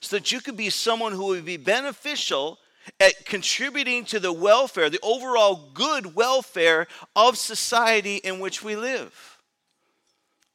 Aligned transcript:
so 0.00 0.16
that 0.16 0.32
you 0.32 0.40
could 0.40 0.56
be 0.56 0.70
someone 0.70 1.12
who 1.12 1.26
would 1.26 1.44
be 1.44 1.56
beneficial 1.56 2.58
at 3.00 3.26
contributing 3.26 4.04
to 4.06 4.20
the 4.20 4.32
welfare, 4.32 4.88
the 4.88 5.00
overall 5.02 5.70
good 5.74 6.14
welfare 6.14 6.86
of 7.14 7.36
society 7.36 8.16
in 8.16 8.38
which 8.38 8.62
we 8.62 8.76
live. 8.76 9.38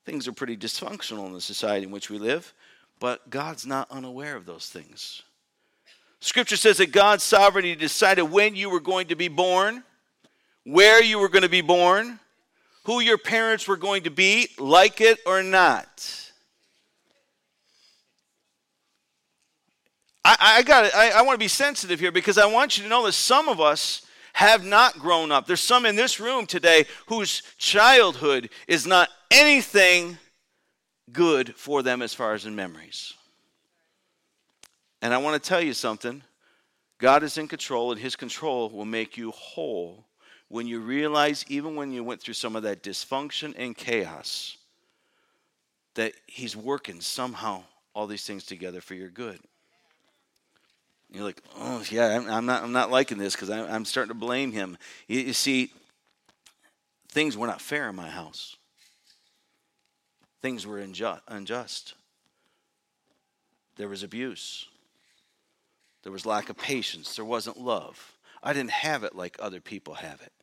Things 0.05 0.28
are 0.28 0.33
pretty 0.33 0.57
dysfunctional 0.57 1.28
in 1.28 1.33
the 1.33 1.41
society 1.41 1.86
in 1.86 1.91
which 1.91 2.09
we 2.09 2.17
live, 2.17 2.54
but 2.99 3.29
God's 3.29 3.65
not 3.65 3.91
unaware 3.91 4.36
of 4.36 4.46
those 4.46 4.67
things. 4.67 5.23
Scripture 6.20 6.57
says 6.57 6.77
that 6.77 6.91
God's 6.91 7.23
sovereignty 7.23 7.75
decided 7.75 8.23
when 8.23 8.55
you 8.55 8.70
were 8.70 8.79
going 8.79 9.07
to 9.07 9.16
be 9.16 9.27
born, 9.27 9.84
where 10.63 11.04
you 11.04 11.20
were 11.20 11.29
going 11.29 11.43
to 11.43 11.50
be 11.50 11.61
born, 11.61 12.20
who 12.86 13.00
your 13.00 13.18
parents 13.18 13.68
were 13.68 13.77
going 13.77 14.04
to 14.04 14.11
be, 14.11 14.48
like 14.57 15.02
it 15.02 15.20
or 15.25 15.43
not. 15.43 16.30
I, 20.23 20.38
I 20.39 20.63
got 20.63 20.93
I, 20.93 21.09
I 21.11 21.21
want 21.23 21.35
to 21.35 21.43
be 21.43 21.48
sensitive 21.48 21.99
here 21.99 22.11
because 22.11 22.38
I 22.38 22.45
want 22.45 22.77
you 22.77 22.84
to 22.84 22.89
know 22.89 23.05
that 23.05 23.13
some 23.13 23.49
of 23.49 23.59
us 23.59 24.05
have 24.34 24.63
not 24.63 24.98
grown 24.99 25.31
up. 25.31 25.45
There's 25.45 25.59
some 25.59 25.85
in 25.85 25.95
this 25.95 26.20
room 26.20 26.45
today 26.45 26.85
whose 27.07 27.41
childhood 27.57 28.49
is 28.67 28.88
not 28.88 29.09
anything 29.29 30.17
good 31.12 31.55
for 31.55 31.84
them 31.84 32.02
as 32.02 32.13
far 32.13 32.34
as 32.34 32.45
in 32.45 32.55
memories. 32.55 33.13
And 35.02 35.13
I 35.13 35.17
want 35.17 35.41
to 35.41 35.49
tell 35.49 35.62
you 35.62 35.73
something 35.73 36.21
God 36.99 37.23
is 37.23 37.38
in 37.38 37.48
control, 37.48 37.91
and 37.91 37.99
His 37.99 38.15
control 38.15 38.70
will 38.70 38.85
make 38.85 39.17
you 39.17 39.31
whole 39.31 40.05
when 40.49 40.67
you 40.67 40.79
realize, 40.79 41.43
even 41.48 41.76
when 41.76 41.91
you 41.91 42.03
went 42.03 42.21
through 42.21 42.35
some 42.35 42.55
of 42.55 42.63
that 42.63 42.84
dysfunction 42.84 43.53
and 43.57 43.76
chaos, 43.76 44.57
that 45.95 46.13
He's 46.27 46.55
working 46.55 47.01
somehow 47.01 47.63
all 47.93 48.05
these 48.05 48.26
things 48.26 48.45
together 48.45 48.81
for 48.81 48.93
your 48.93 49.09
good. 49.09 49.40
You're 51.11 51.25
like, 51.25 51.41
oh 51.57 51.83
yeah, 51.89 52.17
I'm, 52.17 52.29
I'm 52.29 52.45
not, 52.45 52.63
I'm 52.63 52.71
not 52.71 52.90
liking 52.90 53.17
this 53.17 53.35
because 53.35 53.49
I'm, 53.49 53.70
I'm, 53.70 53.85
starting 53.85 54.13
to 54.13 54.20
blame 54.20 54.54
him. 54.54 54.77
You, 55.07 55.20
you 55.20 55.34
see, 55.34 55.73
things 57.09 57.35
were 57.37 57.48
not 57.48 57.59
fair 57.59 57.90
in 57.90 57.95
my 57.95 58.09
house. 58.09 58.55
Things 60.41 60.65
were 60.65 60.79
unjust, 60.79 61.21
unjust. 61.27 61.95
There 63.76 63.90
was 63.90 64.03
abuse. 64.03 64.68
There 66.03 66.12
was 66.12 66.25
lack 66.25 66.50
of 66.50 66.57
patience. 66.57 67.16
There 67.16 67.25
wasn't 67.25 67.59
love. 67.59 68.13
I 68.41 68.53
didn't 68.53 68.72
have 68.72 69.03
it 69.03 69.13
like 69.13 69.35
other 69.40 69.59
people 69.59 69.96
have 69.96 70.22
it. 70.22 70.34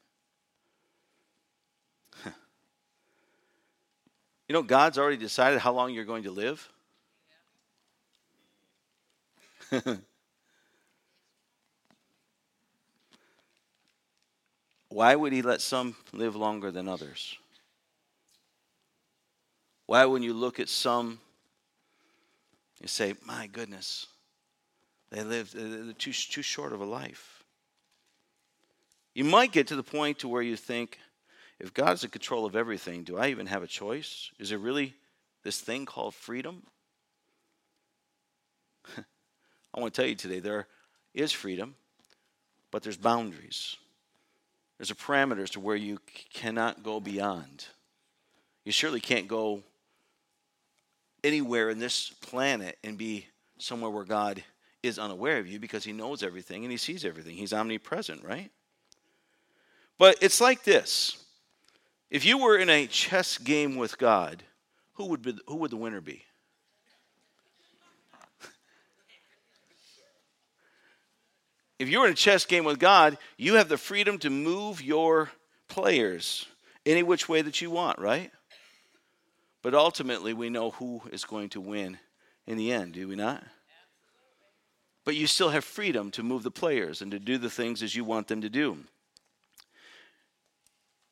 you 4.48 4.52
know, 4.52 4.62
God's 4.62 4.98
already 4.98 5.16
decided 5.16 5.60
how 5.60 5.72
long 5.72 5.92
you're 5.92 6.04
going 6.04 6.24
to 6.24 6.30
live. 6.30 6.68
Why 14.88 15.14
would 15.14 15.32
he 15.32 15.42
let 15.42 15.60
some 15.60 15.96
live 16.12 16.34
longer 16.34 16.70
than 16.70 16.88
others? 16.88 17.36
Why, 19.86 20.04
when 20.06 20.22
you 20.22 20.34
look 20.34 20.60
at 20.60 20.68
some, 20.68 21.18
you 22.80 22.88
say, 22.88 23.14
my 23.24 23.46
goodness, 23.46 24.06
they 25.10 25.22
lived 25.22 25.54
they're 25.54 25.92
too, 25.94 26.12
too 26.12 26.42
short 26.42 26.72
of 26.72 26.80
a 26.80 26.84
life. 26.84 27.42
You 29.14 29.24
might 29.24 29.52
get 29.52 29.66
to 29.68 29.76
the 29.76 29.82
point 29.82 30.20
to 30.20 30.28
where 30.28 30.42
you 30.42 30.56
think, 30.56 30.98
if 31.58 31.74
God's 31.74 32.04
in 32.04 32.10
control 32.10 32.44
of 32.46 32.54
everything, 32.54 33.02
do 33.02 33.16
I 33.18 33.28
even 33.28 33.46
have 33.46 33.62
a 33.62 33.66
choice? 33.66 34.30
Is 34.38 34.50
there 34.50 34.58
really 34.58 34.94
this 35.42 35.60
thing 35.60 35.86
called 35.86 36.14
freedom? 36.14 36.62
I 38.96 39.80
want 39.80 39.92
to 39.92 40.00
tell 40.00 40.08
you 40.08 40.14
today 40.14 40.38
there 40.40 40.68
is 41.14 41.32
freedom, 41.32 41.74
but 42.70 42.82
there's 42.82 42.96
boundaries. 42.96 43.76
There's 44.78 44.90
a 44.90 44.94
parameters 44.94 45.50
to 45.50 45.60
where 45.60 45.76
you 45.76 45.98
cannot 46.32 46.82
go 46.82 47.00
beyond. 47.00 47.66
You 48.64 48.72
surely 48.72 49.00
can't 49.00 49.26
go 49.26 49.62
anywhere 51.24 51.68
in 51.68 51.78
this 51.78 52.10
planet 52.10 52.78
and 52.84 52.96
be 52.96 53.26
somewhere 53.58 53.90
where 53.90 54.04
God 54.04 54.42
is 54.82 54.98
unaware 54.98 55.38
of 55.38 55.48
you 55.48 55.58
because 55.58 55.84
he 55.84 55.92
knows 55.92 56.22
everything 56.22 56.64
and 56.64 56.70
he 56.70 56.78
sees 56.78 57.04
everything. 57.04 57.36
He's 57.36 57.52
omnipresent, 57.52 58.22
right? 58.22 58.50
But 59.98 60.16
it's 60.20 60.40
like 60.40 60.62
this. 60.62 61.24
If 62.10 62.24
you 62.24 62.38
were 62.38 62.56
in 62.56 62.70
a 62.70 62.86
chess 62.86 63.36
game 63.36 63.76
with 63.76 63.98
God, 63.98 64.44
who 64.94 65.06
would 65.06 65.22
be, 65.22 65.36
who 65.46 65.56
would 65.56 65.72
the 65.72 65.76
winner 65.76 66.00
be? 66.00 66.24
If 71.78 71.88
you're 71.88 72.06
in 72.06 72.12
a 72.12 72.16
chess 72.16 72.44
game 72.44 72.64
with 72.64 72.78
God, 72.78 73.18
you 73.36 73.54
have 73.54 73.68
the 73.68 73.78
freedom 73.78 74.18
to 74.18 74.30
move 74.30 74.82
your 74.82 75.30
players 75.68 76.46
any 76.84 77.02
which 77.02 77.28
way 77.28 77.42
that 77.42 77.60
you 77.60 77.70
want, 77.70 77.98
right? 77.98 78.30
But 79.62 79.74
ultimately, 79.74 80.32
we 80.32 80.50
know 80.50 80.70
who 80.70 81.02
is 81.12 81.24
going 81.24 81.50
to 81.50 81.60
win 81.60 81.98
in 82.46 82.56
the 82.56 82.72
end, 82.72 82.94
do 82.94 83.06
we 83.06 83.16
not? 83.16 83.44
But 85.04 85.16
you 85.16 85.26
still 85.26 85.50
have 85.50 85.64
freedom 85.64 86.10
to 86.12 86.22
move 86.22 86.42
the 86.42 86.50
players 86.50 87.02
and 87.02 87.10
to 87.12 87.18
do 87.18 87.38
the 87.38 87.50
things 87.50 87.82
as 87.82 87.94
you 87.94 88.04
want 88.04 88.28
them 88.28 88.40
to 88.42 88.48
do. 88.48 88.78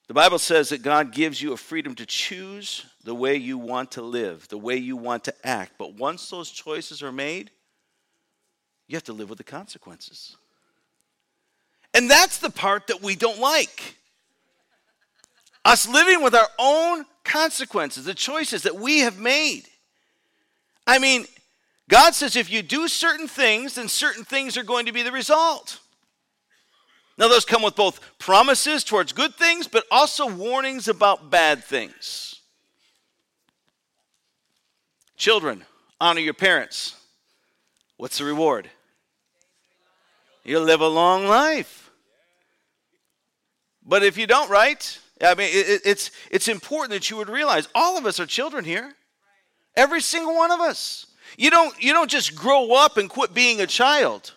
The 0.09 0.15
Bible 0.15 0.39
says 0.39 0.69
that 0.69 0.83
God 0.83 1.13
gives 1.13 1.43
you 1.43 1.53
a 1.53 1.57
freedom 1.57 1.95
to 1.97 2.07
choose 2.07 2.87
the 3.05 3.15
way 3.15 3.37
you 3.37 3.59
want 3.59 3.93
to 3.93 4.03
live, 4.03 4.47
the 4.49 4.59
way 4.59 4.77
you 4.77 4.97
want 4.97 5.25
to 5.25 5.35
act. 5.47 5.73
But 5.79 5.95
once 5.95 6.31
those 6.31 6.51
choices 6.51 7.03
are 7.03 7.11
made, 7.11 7.51
you 8.87 8.97
have 8.97 9.05
to 9.05 9.13
live 9.13 9.29
with 9.29 9.39
the 9.39 9.45
consequences. 9.45 10.37
And 11.97 12.11
that's 12.11 12.37
the 12.39 12.51
part 12.51 12.89
that 12.89 13.03
we 13.03 13.17
don't 13.17 13.41
like. 13.41 13.97
Us 15.65 15.89
living 15.89 16.23
with 16.23 16.35
our 16.35 16.49
own 16.59 17.07
consequences, 17.25 18.05
the 18.05 18.13
choices 18.13 18.65
that 18.65 18.77
we 18.77 18.99
have 18.99 19.19
made. 19.19 19.63
I 20.87 20.99
mean, 20.99 21.25
God 21.89 22.15
says 22.15 22.37
if 22.37 22.51
you 22.53 22.61
do 22.61 22.87
certain 22.87 23.27
things, 23.27 23.77
then 23.77 23.89
certain 23.89 24.25
things 24.25 24.59
are 24.59 24.63
going 24.63 24.85
to 24.87 24.93
be 24.93 25.03
the 25.03 25.11
result. 25.11 25.81
Now, 27.17 27.29
those 27.29 27.47
come 27.47 27.63
with 27.63 27.75
both 27.75 27.99
promises 28.19 28.85
towards 28.85 29.13
good 29.13 29.35
things, 29.35 29.67
but 29.67 29.85
also 29.91 30.29
warnings 30.29 30.89
about 30.89 31.31
bad 31.31 31.65
things. 31.65 32.43
Children, 35.17 35.65
honor 35.99 36.21
your 36.21 36.35
parents. 36.35 36.95
What's 37.97 38.19
the 38.19 38.25
reward? 38.25 38.69
You'll 40.45 40.63
live 40.63 40.83
a 40.83 40.89
long 40.89 41.27
life. 41.27 41.86
But 43.87 44.03
if 44.03 44.19
you 44.19 44.27
don't, 44.27 44.51
right? 44.51 44.99
I 45.23 45.35
mean, 45.35 45.49
it, 45.51 45.83
it's, 45.85 46.11
it's 46.31 46.49
important 46.49 46.91
that 46.91 47.09
you 47.09 47.17
would 47.17 47.31
realize 47.31 47.69
all 47.75 47.97
of 47.97 48.05
us 48.05 48.21
are 48.21 48.27
children 48.27 48.65
here. 48.65 48.93
Every 49.77 50.01
single 50.01 50.35
one 50.35 50.51
of 50.51 50.61
us. 50.61 51.07
You 51.39 51.51
don't, 51.51 51.81
you 51.83 51.93
don't 51.93 52.11
just 52.11 52.35
grow 52.35 52.73
up 52.73 52.97
and 52.97 53.09
quit 53.09 53.33
being 53.33 53.61
a 53.61 53.67
child. 53.67 54.33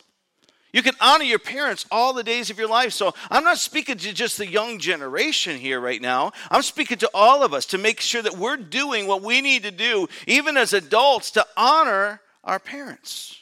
You 0.72 0.84
can 0.84 0.94
honor 1.02 1.24
your 1.24 1.40
parents 1.40 1.86
all 1.90 2.14
the 2.14 2.24
days 2.24 2.52
of 2.52 2.60
your 2.60 2.68
life. 2.68 2.94
So 2.94 3.14
I'm 3.32 3.44
not 3.44 3.58
speaking 3.58 3.98
to 3.98 4.14
just 4.14 4.38
the 4.38 4.48
young 4.48 4.78
generation 4.78 5.58
here 5.58 5.80
right 5.80 6.02
now. 6.02 6.32
I'm 6.52 6.62
speaking 6.62 6.98
to 7.00 7.10
all 7.14 7.44
of 7.44 7.54
us 7.54 7.66
to 7.68 7.78
make 7.78 8.00
sure 8.00 8.22
that 8.22 8.38
we're 8.38 8.58
doing 8.58 9.08
what 9.08 9.24
we 9.24 9.42
need 9.42 9.64
to 9.64 9.72
do, 9.72 10.08
even 10.28 10.58
as 10.58 10.74
adults, 10.74 11.32
to 11.32 11.46
honor 11.58 12.22
our 12.44 12.60
parents. 12.60 13.42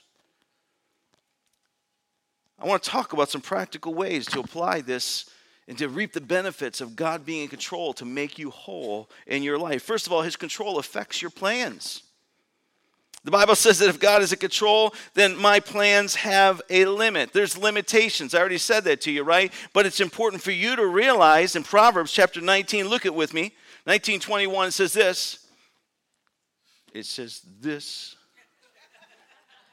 I 2.59 2.65
want 2.65 2.81
to 2.83 2.89
talk 2.89 3.11
about 3.11 3.29
some 3.29 3.41
practical 3.41 3.93
ways 3.93 4.25
to 4.27 4.39
apply 4.39 4.81
this 4.81 5.29
and 5.67 5.77
to 5.77 5.89
reap 5.89 6.13
the 6.13 6.21
benefits 6.21 6.79
of 6.81 6.95
God 6.95 7.25
being 7.25 7.43
in 7.43 7.47
control 7.49 7.93
to 7.93 8.05
make 8.05 8.39
you 8.39 8.49
whole 8.49 9.09
in 9.25 9.43
your 9.43 9.57
life. 9.57 9.83
First 9.83 10.07
of 10.07 10.13
all, 10.13 10.21
His 10.21 10.35
control 10.35 10.79
affects 10.79 11.21
your 11.21 11.31
plans. 11.31 12.03
The 13.23 13.31
Bible 13.31 13.55
says 13.55 13.79
that 13.79 13.89
if 13.89 13.99
God 13.99 14.21
is 14.21 14.31
in 14.31 14.39
control, 14.39 14.93
then 15.13 15.35
my 15.35 15.59
plans 15.59 16.15
have 16.15 16.61
a 16.69 16.85
limit. 16.85 17.33
There's 17.33 17.57
limitations. 17.57 18.33
I 18.33 18.39
already 18.39 18.57
said 18.57 18.85
that 18.85 19.01
to 19.01 19.11
you, 19.11 19.23
right? 19.23 19.51
But 19.73 19.85
it's 19.85 19.99
important 19.99 20.41
for 20.41 20.51
you 20.51 20.77
to 20.77 20.85
realize 20.85 21.55
in 21.55 21.63
Proverbs 21.63 22.13
chapter 22.13 22.39
19, 22.39 22.87
look 22.87 23.05
at 23.05 23.13
with 23.13 23.33
me. 23.33 23.53
1921 23.83 24.71
says 24.71 24.93
this. 24.93 25.45
It 26.93 27.05
says 27.05 27.41
this. 27.59 28.15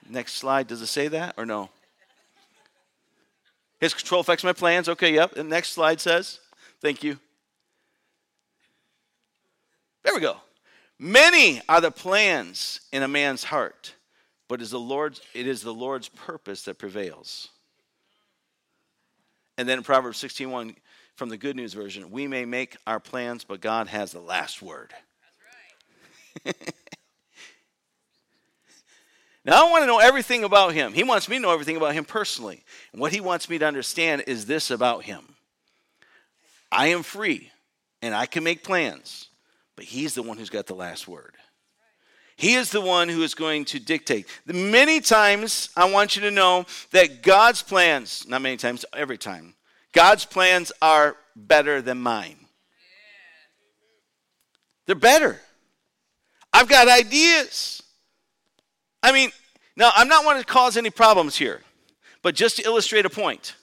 Next 0.09 0.35
slide, 0.35 0.67
does 0.67 0.83
it 0.83 0.87
say 0.87 1.09
that 1.09 1.35
or 1.37 1.47
no? 1.47 1.71
His 3.85 3.93
control 3.93 4.23
affects 4.23 4.43
my 4.43 4.55
plans. 4.55 4.89
Okay, 4.89 5.13
yep. 5.13 5.37
And 5.37 5.51
next 5.51 5.73
slide 5.73 6.01
says, 6.01 6.41
thank 6.81 7.03
you. 7.03 7.19
There 10.03 10.15
we 10.15 10.23
go. 10.23 10.39
Many 10.99 11.61
are 11.69 11.83
the 11.83 11.91
plans 11.91 12.81
in 12.93 13.03
a 13.03 13.09
man's 13.09 13.45
heart, 13.45 13.95
but 14.49 14.61
it 14.61 14.63
is 14.63 14.71
the 14.71 14.81
Lord's, 14.81 15.21
it 15.35 15.47
is 15.47 15.61
the 15.61 15.75
Lord's 15.75 16.09
purpose 16.09 16.63
that 16.63 16.79
prevails. 16.79 17.51
And 19.59 19.69
then 19.69 19.77
in 19.77 19.85
Proverbs 19.85 20.19
16:1 20.19 20.77
from 21.15 21.29
the 21.29 21.37
Good 21.37 21.55
News 21.55 21.75
version, 21.75 22.11
we 22.11 22.27
may 22.27 22.47
make 22.47 22.79
our 22.87 23.01
plans, 23.01 23.45
but 23.45 23.61
God 23.61 23.89
has 23.89 24.13
the 24.13 24.21
last 24.21 24.63
word. 24.63 24.95
Right. 26.47 26.57
Now, 29.45 29.67
I 29.67 29.71
want 29.71 29.83
to 29.83 29.87
know 29.87 29.99
everything 29.99 30.43
about 30.43 30.73
him. 30.73 30.95
He 30.95 31.05
wants 31.05 31.29
me 31.29 31.37
to 31.37 31.43
know 31.43 31.53
everything 31.53 31.77
about 31.77 31.93
him 31.95 32.05
personally. 32.05 32.65
And 32.93 33.01
what 33.01 33.13
he 33.13 33.21
wants 33.21 33.51
me 33.51 33.59
to 33.59 33.67
understand 33.67 34.25
is 34.27 34.47
this 34.47 34.71
about 34.71 35.05
him 35.05 35.35
I 36.73 36.89
am 36.89 37.03
free 37.03 37.51
and 38.01 38.15
I 38.15 38.27
can 38.27 38.43
make 38.43 38.65
plans, 38.65 39.29
but 39.77 39.85
he's 39.85 40.15
the 40.15 40.23
one 40.23 40.39
who's 40.39 40.51
got 40.51 40.67
the 40.67 40.75
last 40.75 41.07
word. 41.07 41.35
He 42.37 42.55
is 42.55 42.71
the 42.71 42.81
one 42.81 43.09
who 43.09 43.23
is 43.23 43.35
going 43.35 43.65
to 43.67 43.79
dictate. 43.79 44.27
Many 44.47 45.01
times, 45.01 45.69
I 45.77 45.89
want 45.91 46.17
you 46.17 46.23
to 46.23 46.33
know 46.33 46.67
that 46.91 47.23
God's 47.23 47.63
plans, 47.63 48.27
not 48.27 48.43
many 48.43 48.57
times, 48.57 48.85
every 48.93 49.19
time, 49.19 49.55
God's 49.93 50.25
plans 50.25 50.73
are 50.83 51.17
better 51.37 51.81
than 51.81 51.99
mine. 51.99 52.37
They're 54.87 54.97
better. 54.97 55.41
I've 56.53 56.69
got 56.69 56.89
ideas. 56.89 57.84
I 59.05 59.13
mean, 59.13 59.31
now 59.77 59.91
I'm 59.95 60.09
not 60.09 60.25
wanting 60.25 60.43
to 60.43 60.49
cause 60.49 60.79
any 60.79 60.89
problems 60.89 61.37
here, 61.37 61.61
but 62.23 62.35
just 62.35 62.57
to 62.57 62.63
illustrate 62.65 63.05
a 63.05 63.11
point. 63.11 63.55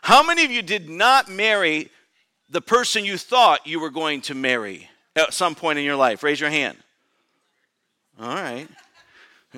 How 0.00 0.22
many 0.22 0.44
of 0.44 0.52
you 0.52 0.62
did 0.62 0.88
not 0.88 1.28
marry 1.28 1.90
the 2.48 2.60
person 2.60 3.04
you 3.04 3.18
thought 3.18 3.66
you 3.66 3.80
were 3.80 3.90
going 3.90 4.20
to 4.22 4.34
marry 4.34 4.88
at 5.16 5.34
some 5.34 5.56
point 5.56 5.80
in 5.80 5.84
your 5.84 5.96
life? 5.96 6.22
Raise 6.22 6.38
your 6.38 6.50
hand. 6.50 6.78
All 8.20 8.28
right. 8.28 8.68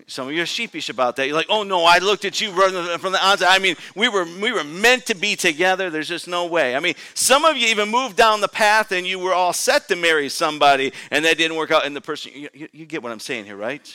Some 0.06 0.28
of 0.28 0.32
you 0.32 0.40
are 0.40 0.46
sheepish 0.46 0.88
about 0.88 1.16
that. 1.16 1.26
You're 1.26 1.36
like, 1.36 1.50
oh 1.50 1.62
no, 1.62 1.84
I 1.84 1.98
looked 1.98 2.24
at 2.24 2.40
you 2.40 2.50
from 2.52 3.12
the 3.12 3.22
onset. 3.22 3.48
I 3.50 3.58
mean, 3.58 3.76
we 3.94 4.08
were 4.08 4.24
we 4.40 4.50
were 4.50 4.64
meant 4.64 5.04
to 5.06 5.14
be 5.14 5.36
together. 5.36 5.90
There's 5.90 6.08
just 6.08 6.26
no 6.26 6.46
way. 6.46 6.74
I 6.74 6.80
mean, 6.80 6.94
some 7.12 7.44
of 7.44 7.54
you 7.58 7.66
even 7.66 7.90
moved 7.90 8.16
down 8.16 8.40
the 8.40 8.48
path 8.48 8.92
and 8.92 9.06
you 9.06 9.18
were 9.18 9.34
all 9.34 9.52
set 9.52 9.88
to 9.88 9.96
marry 9.96 10.30
somebody, 10.30 10.94
and 11.10 11.22
that 11.26 11.36
didn't 11.36 11.58
work 11.58 11.70
out. 11.70 11.84
And 11.84 11.94
the 11.94 12.00
person, 12.00 12.32
you, 12.34 12.48
you, 12.54 12.68
you 12.72 12.86
get 12.86 13.02
what 13.02 13.12
I'm 13.12 13.20
saying 13.20 13.44
here, 13.44 13.56
right? 13.56 13.94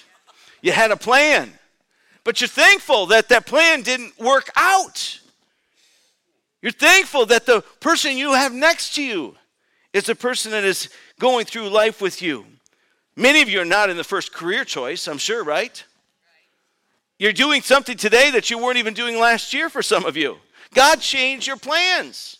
You 0.64 0.72
had 0.72 0.92
a 0.92 0.98
plan, 0.98 1.52
but 2.24 2.40
you're 2.40 2.48
thankful 2.48 3.08
that 3.08 3.28
that 3.30 3.46
plan 3.46 3.82
didn't 3.82 4.18
work 4.18 4.50
out. 4.56 5.20
You're 6.62 6.72
thankful 6.72 7.26
that 7.28 7.46
the 7.46 7.62
person 7.82 8.18
you 8.18 8.32
have 8.32 8.54
next 8.54 8.96
to 8.96 9.04
you 9.04 9.36
is 9.92 10.06
the 10.06 10.16
person 10.16 10.52
that 10.52 10.64
is 10.64 10.88
going 11.20 11.46
through 11.46 11.68
life 11.68 12.02
with 12.02 12.22
you. 12.22 12.46
Many 13.18 13.42
of 13.42 13.50
you 13.50 13.60
are 13.60 13.66
not 13.66 13.90
in 13.90 13.98
the 13.98 14.06
first 14.06 14.34
career 14.34 14.64
choice, 14.64 15.06
I'm 15.08 15.18
sure, 15.18 15.44
right? 15.44 15.84
You're 17.20 17.34
doing 17.34 17.62
something 17.62 17.98
today 17.98 18.32
that 18.32 18.50
you 18.50 18.58
weren't 18.58 18.78
even 18.78 18.94
doing 18.94 19.20
last 19.20 19.54
year 19.54 19.70
for 19.70 19.84
some 19.84 20.06
of 20.06 20.16
you. 20.16 20.38
God 20.74 21.02
changed 21.02 21.46
your 21.46 21.58
plans. 21.58 22.38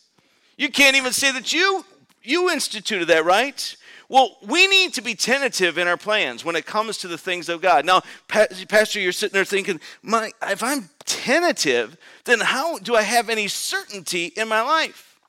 You 0.58 0.70
can't 0.70 0.96
even 0.96 1.12
say 1.12 1.34
that 1.34 1.52
you 1.52 1.84
you 2.24 2.50
instituted 2.50 3.08
that, 3.08 3.26
right? 3.26 3.76
Well, 4.10 4.38
we 4.46 4.68
need 4.68 4.94
to 4.96 5.02
be 5.02 5.16
tentative 5.16 5.78
in 5.78 5.88
our 5.88 5.98
plans 5.98 6.44
when 6.44 6.56
it 6.56 6.66
comes 6.66 6.98
to 7.00 7.08
the 7.08 7.18
things 7.18 7.50
of 7.50 7.62
God. 7.62 7.86
Now, 7.86 8.02
Pastor, 8.28 9.00
you're 9.00 9.12
sitting 9.12 9.34
there 9.34 9.46
thinking, 9.46 9.80
my, 10.02 10.32
if 10.44 10.62
I'm 10.62 10.90
tentative, 11.06 11.98
then 12.26 12.40
how 12.40 12.78
do 12.80 12.96
I 12.96 13.02
have 13.02 13.30
any 13.30 13.48
certainty 13.48 14.26
in 14.36 14.48
my 14.48 14.62
life? 14.62 15.20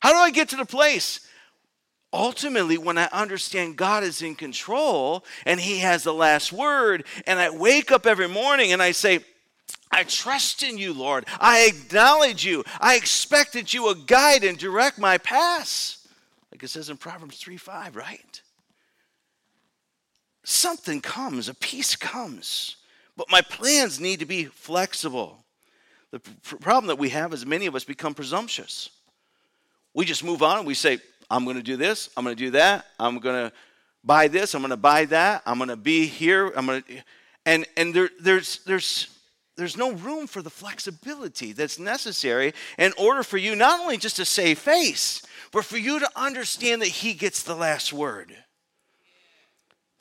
How 0.00 0.12
do 0.12 0.18
I 0.18 0.30
get 0.30 0.48
to 0.50 0.56
the 0.56 0.66
place 0.66 1.20
ultimately, 2.16 2.78
when 2.78 2.98
I 2.98 3.08
understand 3.12 3.76
God 3.76 4.02
is 4.02 4.22
in 4.22 4.34
control 4.34 5.24
and 5.44 5.60
He 5.60 5.78
has 5.78 6.02
the 6.02 6.14
last 6.14 6.52
word, 6.52 7.04
and 7.26 7.38
I 7.38 7.50
wake 7.50 7.92
up 7.92 8.06
every 8.06 8.28
morning 8.28 8.72
and 8.72 8.82
I 8.82 8.92
say, 8.92 9.20
I 9.90 10.04
trust 10.04 10.62
in 10.62 10.78
you, 10.78 10.92
Lord. 10.92 11.26
I 11.38 11.66
acknowledge 11.66 12.44
you. 12.44 12.64
I 12.80 12.96
expect 12.96 13.52
that 13.52 13.72
you 13.72 13.82
will 13.82 13.94
guide 13.94 14.44
and 14.44 14.58
direct 14.58 14.98
my 14.98 15.18
paths. 15.18 16.05
Like 16.56 16.62
it 16.62 16.68
says 16.68 16.88
in 16.88 16.96
Proverbs 16.96 17.36
3 17.36 17.58
5, 17.58 17.96
right? 17.96 18.40
Something 20.42 21.02
comes, 21.02 21.50
a 21.50 21.54
peace 21.54 21.94
comes. 21.94 22.76
But 23.14 23.30
my 23.30 23.42
plans 23.42 24.00
need 24.00 24.20
to 24.20 24.24
be 24.24 24.46
flexible. 24.46 25.44
The 26.12 26.20
problem 26.60 26.86
that 26.86 26.96
we 26.96 27.10
have 27.10 27.34
is 27.34 27.44
many 27.44 27.66
of 27.66 27.74
us 27.74 27.84
become 27.84 28.14
presumptuous. 28.14 28.88
We 29.92 30.06
just 30.06 30.24
move 30.24 30.42
on 30.42 30.56
and 30.56 30.66
we 30.66 30.72
say, 30.72 30.98
I'm 31.30 31.44
going 31.44 31.58
to 31.58 31.62
do 31.62 31.76
this, 31.76 32.08
I'm 32.16 32.24
going 32.24 32.34
to 32.34 32.42
do 32.42 32.52
that, 32.52 32.86
I'm 32.98 33.18
going 33.18 33.50
to 33.50 33.52
buy 34.02 34.28
this, 34.28 34.54
I'm 34.54 34.62
going 34.62 34.70
to 34.70 34.78
buy 34.78 35.04
that, 35.04 35.42
I'm 35.44 35.58
going 35.58 35.68
to 35.68 35.76
be 35.76 36.06
here, 36.06 36.50
I'm 36.56 36.64
going 36.64 36.82
to 36.82 37.02
and 37.44 37.66
and 37.76 37.92
there 37.92 38.08
there's 38.18 38.60
there's 38.64 39.08
there's 39.56 39.76
no 39.76 39.92
room 39.92 40.26
for 40.26 40.40
the 40.40 40.48
flexibility 40.48 41.52
that's 41.52 41.78
necessary 41.78 42.54
in 42.78 42.94
order 42.96 43.22
for 43.22 43.36
you 43.36 43.56
not 43.56 43.80
only 43.80 43.98
just 43.98 44.16
to 44.16 44.24
save 44.24 44.58
face, 44.58 45.20
but 45.56 45.64
for 45.64 45.78
you 45.78 45.98
to 45.98 46.10
understand 46.14 46.82
that 46.82 46.88
he 46.88 47.14
gets 47.14 47.42
the 47.42 47.54
last 47.54 47.90
word. 47.90 48.30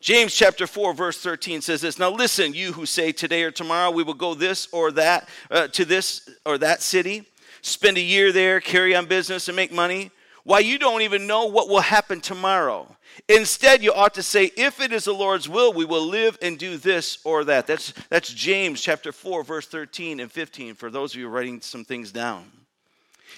James 0.01 0.35
chapter 0.35 0.67
4 0.67 0.93
verse 0.93 1.21
13 1.21 1.61
says 1.61 1.79
this, 1.79 1.97
"Now 1.97 2.09
listen, 2.09 2.53
you 2.53 2.73
who 2.73 2.85
say 2.85 3.13
today 3.13 3.41
or 3.43 3.51
tomorrow 3.51 3.89
we 3.89 4.03
will 4.03 4.15
go 4.15 4.33
this 4.33 4.67
or 4.73 4.91
that 4.91 5.29
uh, 5.49 5.69
to 5.69 5.85
this 5.85 6.27
or 6.45 6.57
that 6.57 6.81
city, 6.81 7.23
spend 7.61 7.97
a 7.97 8.01
year 8.01 8.33
there, 8.33 8.59
carry 8.59 8.93
on 8.97 9.05
business 9.05 9.47
and 9.47 9.55
make 9.55 9.71
money, 9.71 10.11
why 10.43 10.59
you 10.59 10.77
don't 10.77 11.03
even 11.03 11.25
know 11.25 11.45
what 11.45 11.69
will 11.69 11.79
happen 11.79 12.19
tomorrow. 12.19 12.93
Instead, 13.29 13.81
you 13.81 13.93
ought 13.93 14.13
to 14.15 14.23
say, 14.23 14.51
if 14.57 14.81
it 14.81 14.91
is 14.91 15.05
the 15.05 15.13
Lord's 15.13 15.47
will, 15.47 15.71
we 15.71 15.85
will 15.85 16.05
live 16.05 16.37
and 16.41 16.59
do 16.59 16.75
this 16.75 17.19
or 17.23 17.45
that. 17.45 17.65
That's, 17.65 17.93
that's 18.09 18.33
James 18.33 18.81
chapter 18.81 19.13
4, 19.13 19.45
verse 19.45 19.67
13 19.67 20.19
and 20.19 20.29
15, 20.29 20.75
for 20.75 20.91
those 20.91 21.13
of 21.13 21.21
you 21.21 21.29
writing 21.29 21.61
some 21.61 21.85
things 21.85 22.11
down. 22.11 22.51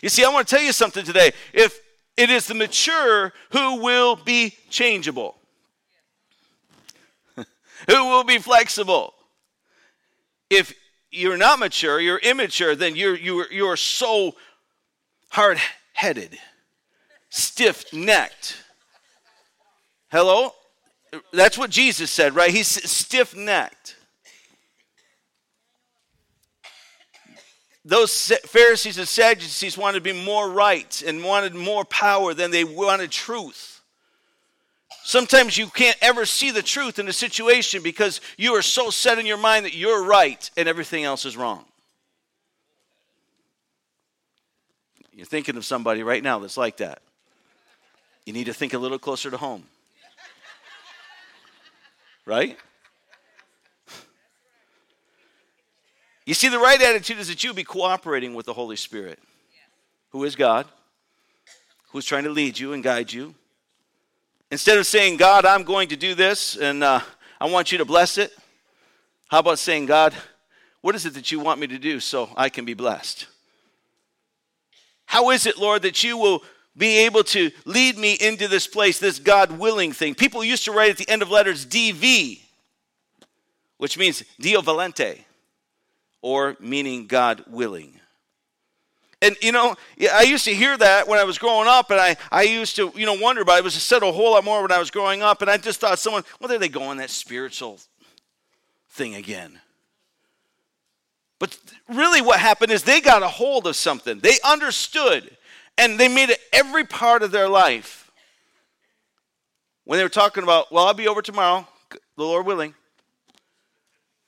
You 0.01 0.09
see, 0.09 0.23
I 0.23 0.29
want 0.29 0.47
to 0.47 0.55
tell 0.55 0.63
you 0.63 0.71
something 0.71 1.05
today. 1.05 1.31
If 1.53 1.79
it 2.17 2.29
is 2.29 2.47
the 2.47 2.55
mature 2.55 3.31
who 3.51 3.81
will 3.81 4.15
be 4.15 4.55
changeable, 4.69 5.37
who 7.35 7.45
will 7.87 8.23
be 8.23 8.39
flexible. 8.39 9.13
If 10.49 10.73
you're 11.11 11.37
not 11.37 11.59
mature, 11.59 11.99
you're 11.99 12.19
immature, 12.19 12.75
then 12.75 12.95
you're, 12.95 13.15
you're, 13.15 13.51
you're 13.51 13.77
so 13.77 14.35
hard 15.29 15.59
headed 15.93 16.37
stiff 17.29 17.91
necked. 17.93 18.63
Hello? 20.09 20.53
That's 21.31 21.57
what 21.57 21.69
Jesus 21.69 22.11
said, 22.11 22.35
right? 22.35 22.51
He's 22.51 22.67
stiff 22.67 23.35
necked. 23.35 23.96
Those 27.87 28.33
Pharisees 28.47 28.97
and 28.97 29.07
Sadducees 29.07 29.77
wanted 29.77 30.03
to 30.03 30.13
be 30.13 30.25
more 30.25 30.49
right 30.49 31.01
and 31.07 31.23
wanted 31.23 31.55
more 31.55 31.85
power 31.85 32.33
than 32.33 32.51
they 32.51 32.65
wanted 32.65 33.11
truth. 33.11 33.81
Sometimes 35.05 35.57
you 35.57 35.67
can't 35.67 35.97
ever 36.01 36.25
see 36.25 36.51
the 36.51 36.61
truth 36.61 36.99
in 36.99 37.07
a 37.07 37.13
situation 37.13 37.81
because 37.81 38.19
you 38.35 38.55
are 38.55 38.61
so 38.61 38.89
set 38.89 39.19
in 39.19 39.25
your 39.25 39.37
mind 39.37 39.63
that 39.63 39.73
you're 39.73 40.03
right 40.03 40.51
and 40.57 40.67
everything 40.67 41.05
else 41.05 41.23
is 41.23 41.37
wrong. 41.37 41.63
You're 45.13 45.25
thinking 45.25 45.55
of 45.55 45.63
somebody 45.63 46.03
right 46.03 46.21
now 46.21 46.39
that's 46.39 46.57
like 46.57 46.77
that. 46.77 47.01
You 48.25 48.33
need 48.33 48.47
to 48.47 48.53
think 48.53 48.73
a 48.73 48.77
little 48.77 48.99
closer 48.99 49.31
to 49.31 49.37
home. 49.37 49.63
Right? 52.25 52.57
You 56.27 56.33
see, 56.33 56.49
the 56.49 56.59
right 56.59 56.81
attitude 56.81 57.19
is 57.19 57.29
that 57.29 57.41
you 57.45 57.53
be 57.53 57.63
cooperating 57.63 58.33
with 58.33 58.45
the 58.45 58.51
Holy 58.51 58.75
Spirit, 58.75 59.17
who 60.09 60.25
is 60.25 60.35
God, 60.35 60.65
who's 61.91 62.03
trying 62.03 62.25
to 62.25 62.29
lead 62.29 62.59
you 62.59 62.73
and 62.73 62.83
guide 62.83 63.13
you. 63.13 63.33
Instead 64.51 64.77
of 64.77 64.85
saying, 64.85 65.15
God, 65.15 65.45
I'm 65.45 65.63
going 65.63 65.87
to 65.87 65.95
do 65.95 66.15
this 66.15 66.57
and 66.57 66.83
uh, 66.83 66.99
I 67.39 67.45
want 67.45 67.71
you 67.71 67.77
to 67.77 67.85
bless 67.85 68.17
it, 68.17 68.37
how 69.29 69.39
about 69.39 69.57
saying, 69.57 69.85
God, 69.85 70.13
what 70.81 70.95
is 70.95 71.05
it 71.05 71.13
that 71.13 71.31
you 71.31 71.39
want 71.39 71.61
me 71.61 71.67
to 71.67 71.79
do 71.79 72.01
so 72.01 72.29
I 72.35 72.49
can 72.49 72.65
be 72.65 72.73
blessed? 72.73 73.25
How 75.05 75.29
is 75.29 75.45
it, 75.45 75.57
Lord, 75.57 75.83
that 75.83 76.03
you 76.03 76.17
will 76.17 76.43
be 76.75 77.05
able 77.05 77.23
to 77.23 77.51
lead 77.63 77.97
me 77.97 78.17
into 78.19 78.49
this 78.49 78.67
place, 78.67 78.99
this 78.99 79.17
God 79.17 79.57
willing 79.57 79.93
thing. 79.93 80.13
People 80.13 80.43
used 80.43 80.65
to 80.65 80.73
write 80.73 80.91
at 80.91 80.97
the 80.97 81.07
end 81.07 81.21
of 81.21 81.31
letters 81.31 81.65
DV, 81.65 82.41
which 83.77 83.97
means 83.97 84.25
Deo 84.41 84.61
Volente, 84.61 85.19
or 86.21 86.57
meaning 86.59 87.07
God 87.07 87.43
willing. 87.47 87.99
And 89.21 89.35
you 89.41 89.51
know, 89.51 89.75
I 90.13 90.23
used 90.23 90.45
to 90.45 90.53
hear 90.53 90.77
that 90.77 91.07
when 91.07 91.19
I 91.19 91.23
was 91.23 91.37
growing 91.37 91.67
up, 91.67 91.89
and 91.89 91.99
I, 91.99 92.17
I 92.31 92.43
used 92.43 92.75
to, 92.75 92.91
you 92.95 93.05
know, 93.05 93.15
wonder 93.15 93.41
about 93.41 93.55
it. 93.55 93.59
It 93.59 93.63
was 93.63 93.73
said 93.73 94.03
a 94.03 94.11
whole 94.11 94.31
lot 94.31 94.43
more 94.43 94.61
when 94.61 94.71
I 94.71 94.77
was 94.77 94.91
growing 94.91 95.23
up, 95.23 95.41
and 95.41 95.49
I 95.49 95.57
just 95.57 95.79
thought 95.79 95.97
someone, 95.97 96.23
well, 96.39 96.47
there 96.47 96.59
they 96.59 96.69
go 96.69 96.83
on 96.83 96.97
that 96.97 97.09
spiritual 97.09 97.79
thing 98.89 99.15
again. 99.15 99.59
But 101.39 101.57
really, 101.87 102.21
what 102.21 102.39
happened 102.39 102.71
is 102.71 102.83
they 102.83 103.01
got 103.01 103.23
a 103.23 103.27
hold 103.27 103.67
of 103.67 103.75
something. 103.75 104.19
They 104.19 104.37
understood 104.43 105.35
and 105.77 105.99
they 105.99 106.07
made 106.07 106.29
it 106.29 106.39
every 106.51 106.83
part 106.83 107.21
of 107.21 107.31
their 107.31 107.47
life. 107.47 108.11
When 109.85 109.97
they 109.97 110.03
were 110.03 110.09
talking 110.09 110.43
about, 110.43 110.71
well, 110.71 110.87
I'll 110.87 110.93
be 110.93 111.07
over 111.07 111.21
tomorrow, 111.21 111.67
the 111.91 112.23
Lord 112.23 112.45
willing. 112.45 112.73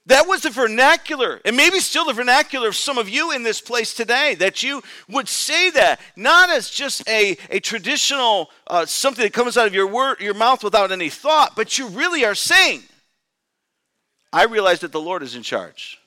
That 0.10 0.28
was 0.28 0.42
the 0.42 0.50
vernacular, 0.50 1.40
and 1.46 1.56
maybe 1.56 1.80
still 1.80 2.04
the 2.04 2.14
vernacular 2.14 2.68
of 2.68 2.76
some 2.76 2.98
of 2.98 3.08
you 3.08 3.32
in 3.32 3.44
this 3.44 3.62
place 3.62 3.94
today, 3.94 4.34
that 4.40 4.64
you 4.64 4.82
would 5.08 5.28
say 5.28 5.70
that, 5.70 6.00
not 6.16 6.50
as 6.50 6.68
just 6.68 7.08
a, 7.08 7.38
a 7.52 7.60
traditional 7.60 8.50
uh, 8.66 8.88
something 8.88 9.22
that 9.24 9.34
comes 9.34 9.56
out 9.56 9.68
of 9.68 9.74
your, 9.76 9.86
word, 9.86 10.20
your 10.20 10.34
mouth 10.34 10.64
without 10.64 10.92
any 10.92 11.10
thought, 11.10 11.56
but 11.56 11.78
you 11.78 11.90
really 11.90 12.26
are 12.26 12.34
saying, 12.34 12.82
I 14.34 14.46
realize 14.46 14.80
that 14.80 14.92
the 14.92 15.00
Lord 15.00 15.22
is 15.22 15.36
in 15.36 15.44
charge. 15.44 16.00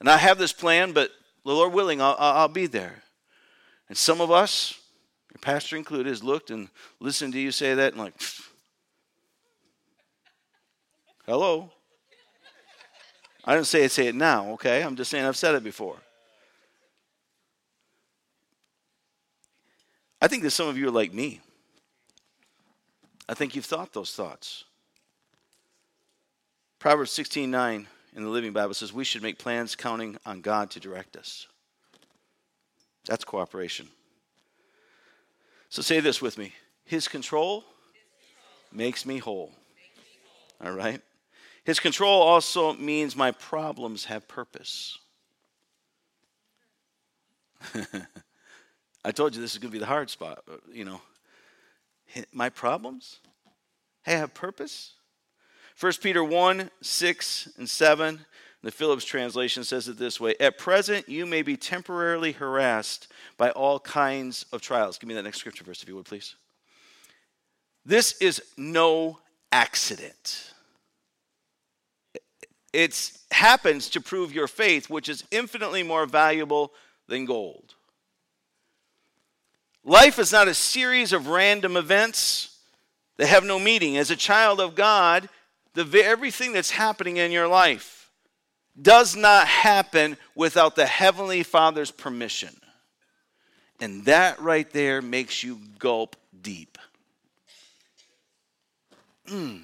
And 0.00 0.10
I 0.10 0.18
have 0.18 0.36
this 0.36 0.52
plan, 0.52 0.92
but 0.92 1.10
the 1.46 1.52
Lord 1.52 1.72
willing, 1.72 2.02
I'll, 2.02 2.16
I'll 2.18 2.48
be 2.48 2.66
there. 2.66 3.04
And 3.88 3.96
some 3.96 4.20
of 4.20 4.30
us, 4.30 4.78
your 5.32 5.38
pastor 5.40 5.78
included, 5.78 6.10
has 6.10 6.22
looked 6.22 6.50
and 6.50 6.68
listened 7.00 7.32
to 7.32 7.40
you 7.40 7.52
say 7.52 7.72
that 7.72 7.94
and 7.94 8.02
like, 8.02 8.20
hello. 11.24 11.70
I 13.44 13.54
didn't 13.54 13.66
say 13.66 13.84
it, 13.84 13.90
say 13.90 14.06
it 14.06 14.14
now, 14.14 14.50
okay? 14.52 14.82
I'm 14.82 14.96
just 14.96 15.10
saying 15.10 15.24
I've 15.24 15.36
said 15.36 15.54
it 15.54 15.62
before. 15.62 15.96
I 20.20 20.28
think 20.28 20.42
that 20.42 20.52
some 20.52 20.68
of 20.68 20.78
you 20.78 20.88
are 20.88 20.92
like 20.92 21.12
me. 21.12 21.40
I 23.28 23.34
think 23.34 23.54
you've 23.54 23.66
thought 23.66 23.92
those 23.92 24.14
thoughts. 24.14 24.64
Proverbs 26.78 27.10
16 27.12 27.50
9 27.50 27.86
in 28.16 28.22
the 28.22 28.28
Living 28.28 28.52
Bible 28.52 28.74
says 28.74 28.92
we 28.92 29.04
should 29.04 29.22
make 29.22 29.38
plans 29.38 29.74
counting 29.74 30.16
on 30.24 30.40
God 30.40 30.70
to 30.70 30.80
direct 30.80 31.16
us. 31.16 31.46
That's 33.06 33.24
cooperation. 33.24 33.88
So 35.68 35.82
say 35.82 36.00
this 36.00 36.22
with 36.22 36.38
me 36.38 36.52
His 36.84 37.08
control 37.08 37.64
makes 38.72 39.04
me 39.04 39.18
whole. 39.18 39.52
All 40.64 40.72
right? 40.72 41.00
His 41.64 41.80
control 41.80 42.22
also 42.22 42.74
means 42.74 43.16
my 43.16 43.30
problems 43.30 44.04
have 44.06 44.28
purpose. 44.28 44.98
I 49.04 49.10
told 49.10 49.34
you 49.34 49.40
this 49.40 49.52
is 49.52 49.58
going 49.58 49.70
to 49.70 49.72
be 49.72 49.78
the 49.78 49.86
hard 49.86 50.10
spot, 50.10 50.42
uh, 50.50 50.56
you 50.72 50.84
know. 50.84 51.00
My 52.32 52.48
problems 52.50 53.20
hey, 54.04 54.16
have 54.16 54.34
purpose. 54.34 54.92
1 55.80 55.92
Peter 56.00 56.22
1 56.22 56.70
6 56.80 57.48
and 57.58 57.68
7, 57.68 58.20
the 58.62 58.70
Phillips 58.70 59.04
translation 59.04 59.64
says 59.64 59.88
it 59.88 59.98
this 59.98 60.20
way 60.20 60.34
At 60.38 60.58
present, 60.58 61.08
you 61.08 61.26
may 61.26 61.42
be 61.42 61.56
temporarily 61.56 62.32
harassed 62.32 63.08
by 63.36 63.50
all 63.50 63.80
kinds 63.80 64.46
of 64.52 64.60
trials. 64.60 64.98
Give 64.98 65.08
me 65.08 65.14
that 65.14 65.22
next 65.22 65.38
scripture 65.38 65.64
verse, 65.64 65.82
if 65.82 65.88
you 65.88 65.96
would, 65.96 66.04
please. 66.04 66.36
This 67.84 68.12
is 68.20 68.42
no 68.56 69.18
accident. 69.52 70.53
It 72.74 73.12
happens 73.30 73.88
to 73.90 74.00
prove 74.00 74.34
your 74.34 74.48
faith, 74.48 74.90
which 74.90 75.08
is 75.08 75.22
infinitely 75.30 75.84
more 75.84 76.06
valuable 76.06 76.72
than 77.06 77.24
gold. 77.24 77.76
Life 79.84 80.18
is 80.18 80.32
not 80.32 80.48
a 80.48 80.54
series 80.54 81.12
of 81.12 81.28
random 81.28 81.76
events 81.76 82.58
that 83.16 83.28
have 83.28 83.44
no 83.44 83.60
meaning. 83.60 83.96
As 83.96 84.10
a 84.10 84.16
child 84.16 84.60
of 84.60 84.74
God, 84.74 85.28
the, 85.74 85.86
everything 86.04 86.52
that's 86.52 86.72
happening 86.72 87.18
in 87.18 87.30
your 87.30 87.46
life 87.46 88.10
does 88.80 89.14
not 89.14 89.46
happen 89.46 90.16
without 90.34 90.74
the 90.74 90.86
Heavenly 90.86 91.44
Father's 91.44 91.92
permission. 91.92 92.56
And 93.78 94.04
that 94.06 94.40
right 94.40 94.68
there 94.72 95.00
makes 95.00 95.44
you 95.44 95.60
gulp 95.78 96.16
deep. 96.42 96.76
Mm. 99.28 99.62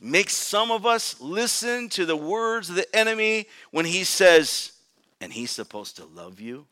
Makes 0.00 0.34
some 0.34 0.70
of 0.70 0.86
us 0.86 1.20
listen 1.20 1.88
to 1.90 2.06
the 2.06 2.16
words 2.16 2.70
of 2.70 2.76
the 2.76 2.96
enemy 2.96 3.48
when 3.70 3.84
he 3.84 4.04
says, 4.04 4.72
and 5.20 5.32
he's 5.32 5.50
supposed 5.50 5.96
to 5.96 6.04
love 6.04 6.40
you, 6.40 6.66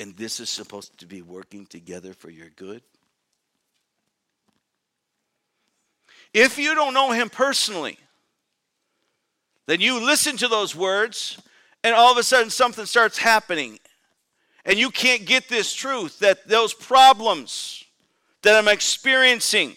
and 0.00 0.16
this 0.16 0.40
is 0.40 0.50
supposed 0.50 0.98
to 0.98 1.06
be 1.06 1.22
working 1.22 1.66
together 1.66 2.12
for 2.12 2.28
your 2.28 2.48
good. 2.56 2.82
If 6.32 6.58
you 6.58 6.74
don't 6.74 6.94
know 6.94 7.12
him 7.12 7.30
personally, 7.30 7.96
then 9.66 9.80
you 9.80 10.04
listen 10.04 10.36
to 10.38 10.48
those 10.48 10.74
words, 10.74 11.40
and 11.84 11.94
all 11.94 12.10
of 12.10 12.18
a 12.18 12.24
sudden 12.24 12.50
something 12.50 12.86
starts 12.86 13.18
happening. 13.18 13.78
And 14.66 14.78
you 14.78 14.90
can't 14.90 15.26
get 15.26 15.48
this 15.48 15.72
truth 15.72 16.18
that 16.18 16.48
those 16.48 16.74
problems 16.74 17.84
that 18.42 18.56
I'm 18.56 18.66
experiencing, 18.66 19.76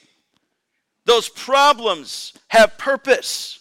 those 1.08 1.30
problems 1.30 2.34
have 2.50 2.78
purpose. 2.78 3.60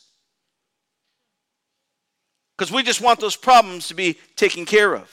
Because 2.58 2.72
we 2.72 2.82
just 2.82 3.00
want 3.00 3.20
those 3.20 3.36
problems 3.36 3.88
to 3.88 3.94
be 3.94 4.18
taken 4.34 4.66
care 4.66 4.94
of. 4.96 5.10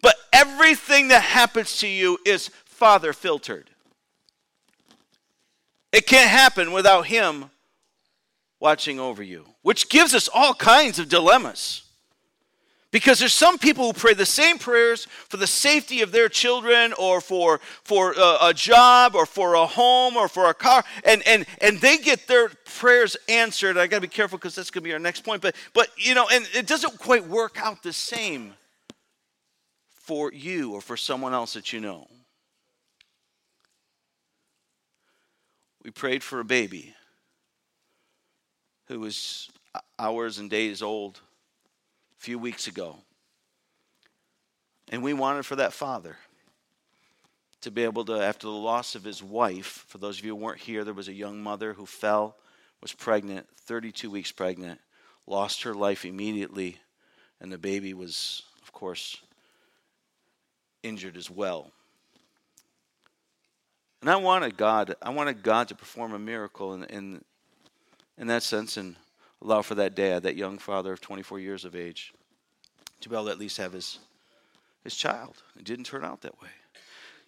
But 0.00 0.14
everything 0.32 1.08
that 1.08 1.22
happens 1.22 1.78
to 1.78 1.88
you 1.88 2.18
is 2.24 2.48
Father 2.64 3.12
filtered. 3.12 3.68
It 5.92 6.06
can't 6.06 6.30
happen 6.30 6.72
without 6.72 7.06
Him 7.06 7.46
watching 8.60 9.00
over 9.00 9.24
you, 9.24 9.46
which 9.62 9.88
gives 9.88 10.14
us 10.14 10.28
all 10.32 10.54
kinds 10.54 11.00
of 11.00 11.08
dilemmas. 11.08 11.82
Because 12.92 13.18
there's 13.18 13.32
some 13.32 13.58
people 13.58 13.86
who 13.86 13.92
pray 13.92 14.14
the 14.14 14.24
same 14.24 14.58
prayers 14.58 15.06
for 15.28 15.38
the 15.38 15.46
safety 15.46 16.02
of 16.02 16.12
their 16.12 16.28
children 16.28 16.92
or 16.92 17.20
for, 17.20 17.58
for 17.82 18.12
a, 18.12 18.38
a, 18.42 18.54
job 18.54 19.16
or 19.16 19.26
for 19.26 19.54
a 19.54 19.66
home 19.66 20.16
or 20.16 20.28
for 20.28 20.48
a 20.48 20.54
car, 20.54 20.84
and, 21.04 21.26
and, 21.26 21.46
and 21.60 21.80
they 21.80 21.98
get 21.98 22.28
their 22.28 22.50
prayers 22.78 23.16
answered. 23.28 23.76
I 23.76 23.86
got 23.88 23.96
to 23.96 24.02
be 24.02 24.08
careful 24.08 24.38
because 24.38 24.54
that's 24.54 24.70
going 24.70 24.82
to 24.82 24.88
be 24.88 24.92
our 24.92 25.00
next 25.00 25.22
point. 25.22 25.42
But, 25.42 25.56
but, 25.72 25.88
you 25.96 26.14
know, 26.14 26.28
and 26.30 26.46
it 26.54 26.68
doesn't 26.68 26.98
quite 26.98 27.26
work 27.26 27.58
out 27.60 27.82
the 27.82 27.92
same 27.92 28.52
for 29.88 30.32
you 30.32 30.72
or 30.72 30.80
for 30.80 30.96
someone 30.96 31.32
else 31.34 31.54
that 31.54 31.72
you 31.72 31.80
know. 31.80 32.06
we 35.84 35.90
prayed 35.90 36.22
for 36.22 36.40
a 36.40 36.44
baby 36.44 36.94
who 38.86 39.00
was 39.00 39.50
hours 39.98 40.38
and 40.38 40.48
days 40.50 40.82
old 40.82 41.20
few 42.22 42.38
weeks 42.38 42.68
ago. 42.68 42.98
And 44.92 45.02
we 45.02 45.12
wanted 45.12 45.44
for 45.44 45.56
that 45.56 45.72
father 45.72 46.16
to 47.62 47.70
be 47.72 47.82
able 47.82 48.04
to, 48.04 48.12
after 48.12 48.46
the 48.46 48.52
loss 48.52 48.94
of 48.94 49.02
his 49.02 49.24
wife, 49.24 49.84
for 49.88 49.98
those 49.98 50.20
of 50.20 50.24
you 50.24 50.30
who 50.30 50.40
weren't 50.40 50.60
here, 50.60 50.84
there 50.84 50.94
was 50.94 51.08
a 51.08 51.12
young 51.12 51.42
mother 51.42 51.72
who 51.72 51.84
fell, 51.84 52.36
was 52.80 52.92
pregnant, 52.92 53.48
32 53.66 54.08
weeks 54.08 54.30
pregnant, 54.30 54.80
lost 55.26 55.64
her 55.64 55.74
life 55.74 56.04
immediately, 56.04 56.78
and 57.40 57.50
the 57.50 57.58
baby 57.58 57.92
was, 57.92 58.44
of 58.62 58.70
course, 58.70 59.20
injured 60.84 61.16
as 61.16 61.28
well. 61.28 61.72
And 64.00 64.08
I 64.08 64.14
wanted 64.14 64.56
God, 64.56 64.94
I 65.02 65.10
wanted 65.10 65.42
God 65.42 65.66
to 65.68 65.74
perform 65.74 66.12
a 66.12 66.20
miracle 66.20 66.74
in, 66.74 66.84
in, 66.84 67.24
in 68.16 68.28
that 68.28 68.44
sense 68.44 68.76
and 68.76 68.94
allow 69.42 69.62
for 69.62 69.74
that 69.74 69.94
dad, 69.94 70.22
that 70.22 70.36
young 70.36 70.58
father 70.58 70.92
of 70.92 71.00
24 71.00 71.40
years 71.40 71.64
of 71.64 71.74
age, 71.74 72.12
to 73.00 73.08
be 73.08 73.16
able 73.16 73.26
to 73.26 73.32
at 73.32 73.38
least 73.38 73.56
have 73.58 73.72
his, 73.72 73.98
his 74.84 74.94
child. 74.94 75.42
It 75.58 75.64
didn't 75.64 75.86
turn 75.86 76.04
out 76.04 76.20
that 76.22 76.40
way. 76.40 76.48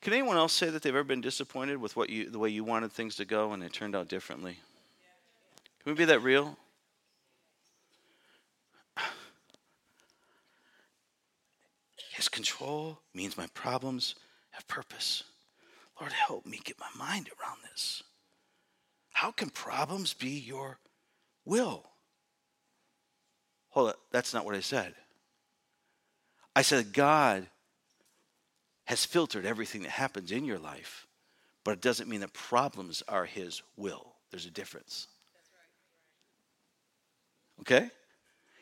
Can 0.01 0.13
anyone 0.13 0.37
else 0.37 0.53
say 0.53 0.71
that 0.71 0.83
they've 0.83 0.95
ever 0.95 1.03
been 1.03 1.21
disappointed 1.21 1.79
with 1.79 1.97
what 1.97 2.11
you, 2.11 2.29
the 2.31 2.39
way 2.39 2.51
you 2.51 2.63
wanted 2.63 2.93
things 2.93 3.17
to 3.17 3.25
go 3.25 3.53
and 3.53 3.63
it 3.63 3.73
turned 3.73 3.97
out 3.97 4.09
differently? 4.09 4.59
Can 5.83 5.93
we 5.93 5.95
be 5.95 6.05
that 6.05 6.21
real? 6.21 6.57
His 12.15 12.29
control 12.29 13.01
means 13.13 13.37
my 13.37 13.49
problems 13.55 14.15
have 14.53 14.69
purpose. 14.69 15.25
Lord, 16.01 16.13
help 16.13 16.47
me 16.47 16.61
get 16.63 16.79
my 16.79 16.87
mind 16.97 17.29
around 17.41 17.59
this. 17.71 18.03
How 19.13 19.31
can 19.31 19.51
problems 19.51 20.15
be 20.15 20.31
your 20.31 20.79
will? 21.45 21.87
Hold 23.75 23.89
on, 23.89 23.95
that's 24.13 24.33
not 24.33 24.45
what 24.45 24.55
I 24.55 24.61
said. 24.61 24.95
I 26.55 26.63
said 26.63 26.93
God 26.93 27.49
has 28.85 29.05
filtered 29.05 29.45
everything 29.45 29.83
that 29.83 29.91
happens 29.91 30.31
in 30.31 30.45
your 30.45 30.61
life, 30.61 31.09
but 31.65 31.73
it 31.73 31.81
doesn't 31.81 32.09
mean 32.09 32.21
that 32.21 32.33
problems 32.33 33.03
are 33.09 33.25
His 33.25 33.63
will. 33.77 34.15
There's 34.31 34.47
a 34.47 34.51
difference. 34.51 35.09
Okay? 37.63 37.91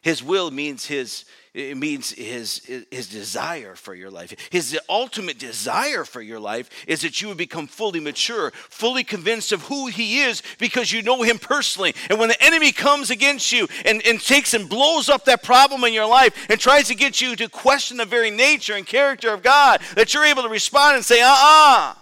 His 0.03 0.23
will 0.23 0.51
means 0.51 0.87
his 0.87 1.25
it 1.55 1.77
means 1.77 2.13
his 2.13 2.65
his 2.91 3.09
desire 3.09 3.75
for 3.75 3.95
your 3.95 4.11
life. 4.11 4.35
His 4.51 4.79
ultimate 4.89 5.39
desire 5.39 6.05
for 6.05 6.21
your 6.23 6.41
life 6.41 6.69
is 6.89 7.03
that 7.03 7.21
you 7.21 7.29
would 7.29 7.37
become 7.37 7.67
fully 7.67 8.01
mature, 8.01 8.51
fully 8.53 9.05
convinced 9.05 9.53
of 9.53 9.63
who 9.63 9.87
he 9.87 10.23
is 10.23 10.43
because 10.59 10.91
you 10.91 11.03
know 11.03 11.23
him 11.23 11.39
personally. 11.39 11.95
And 12.09 12.19
when 12.19 12.31
the 12.31 12.43
enemy 12.43 12.73
comes 12.73 13.11
against 13.11 13.53
you 13.53 13.69
and, 13.85 14.05
and 14.07 14.21
takes 14.21 14.55
and 14.55 14.69
blows 14.69 15.09
up 15.09 15.27
that 15.27 15.43
problem 15.43 15.85
in 15.85 15.93
your 15.93 16.07
life 16.07 16.47
and 16.49 16.59
tries 16.59 16.89
to 16.89 16.95
get 16.95 17.21
you 17.21 17.37
to 17.37 17.49
question 17.49 17.99
the 17.99 18.07
very 18.07 18.31
nature 18.31 18.75
and 18.75 18.87
character 18.87 19.33
of 19.33 19.43
God, 19.43 19.83
that 19.95 20.15
you're 20.15 20.25
able 20.25 20.43
to 20.43 20.49
respond 20.49 20.97
and 20.97 21.05
say, 21.05 21.21
uh-uh. 21.21 21.95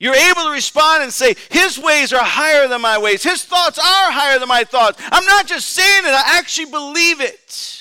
You're 0.00 0.14
able 0.14 0.44
to 0.44 0.50
respond 0.50 1.02
and 1.02 1.12
say, 1.12 1.36
His 1.50 1.78
ways 1.78 2.12
are 2.14 2.24
higher 2.24 2.66
than 2.66 2.80
my 2.80 2.96
ways. 2.96 3.22
His 3.22 3.44
thoughts 3.44 3.78
are 3.78 4.10
higher 4.10 4.38
than 4.38 4.48
my 4.48 4.64
thoughts. 4.64 5.00
I'm 5.12 5.26
not 5.26 5.46
just 5.46 5.68
saying 5.68 6.04
it, 6.06 6.08
I 6.08 6.38
actually 6.38 6.70
believe 6.70 7.20
it. 7.20 7.76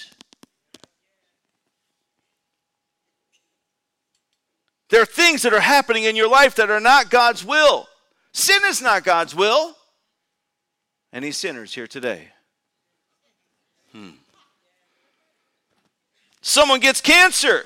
There 4.90 5.02
are 5.02 5.06
things 5.06 5.44
that 5.44 5.54
are 5.54 5.60
happening 5.62 6.04
in 6.04 6.16
your 6.16 6.28
life 6.28 6.56
that 6.56 6.70
are 6.70 6.80
not 6.82 7.10
God's 7.10 7.46
will. 7.46 7.88
Sin 8.34 8.60
is 8.66 8.82
not 8.82 9.06
God's 9.06 9.34
will. 9.34 9.76
Any 11.14 11.32
sinners 11.32 11.74
here 11.74 11.88
today? 11.88 12.28
Hmm. 13.94 14.10
Someone 16.42 16.80
gets 16.80 17.02
cancer. 17.02 17.66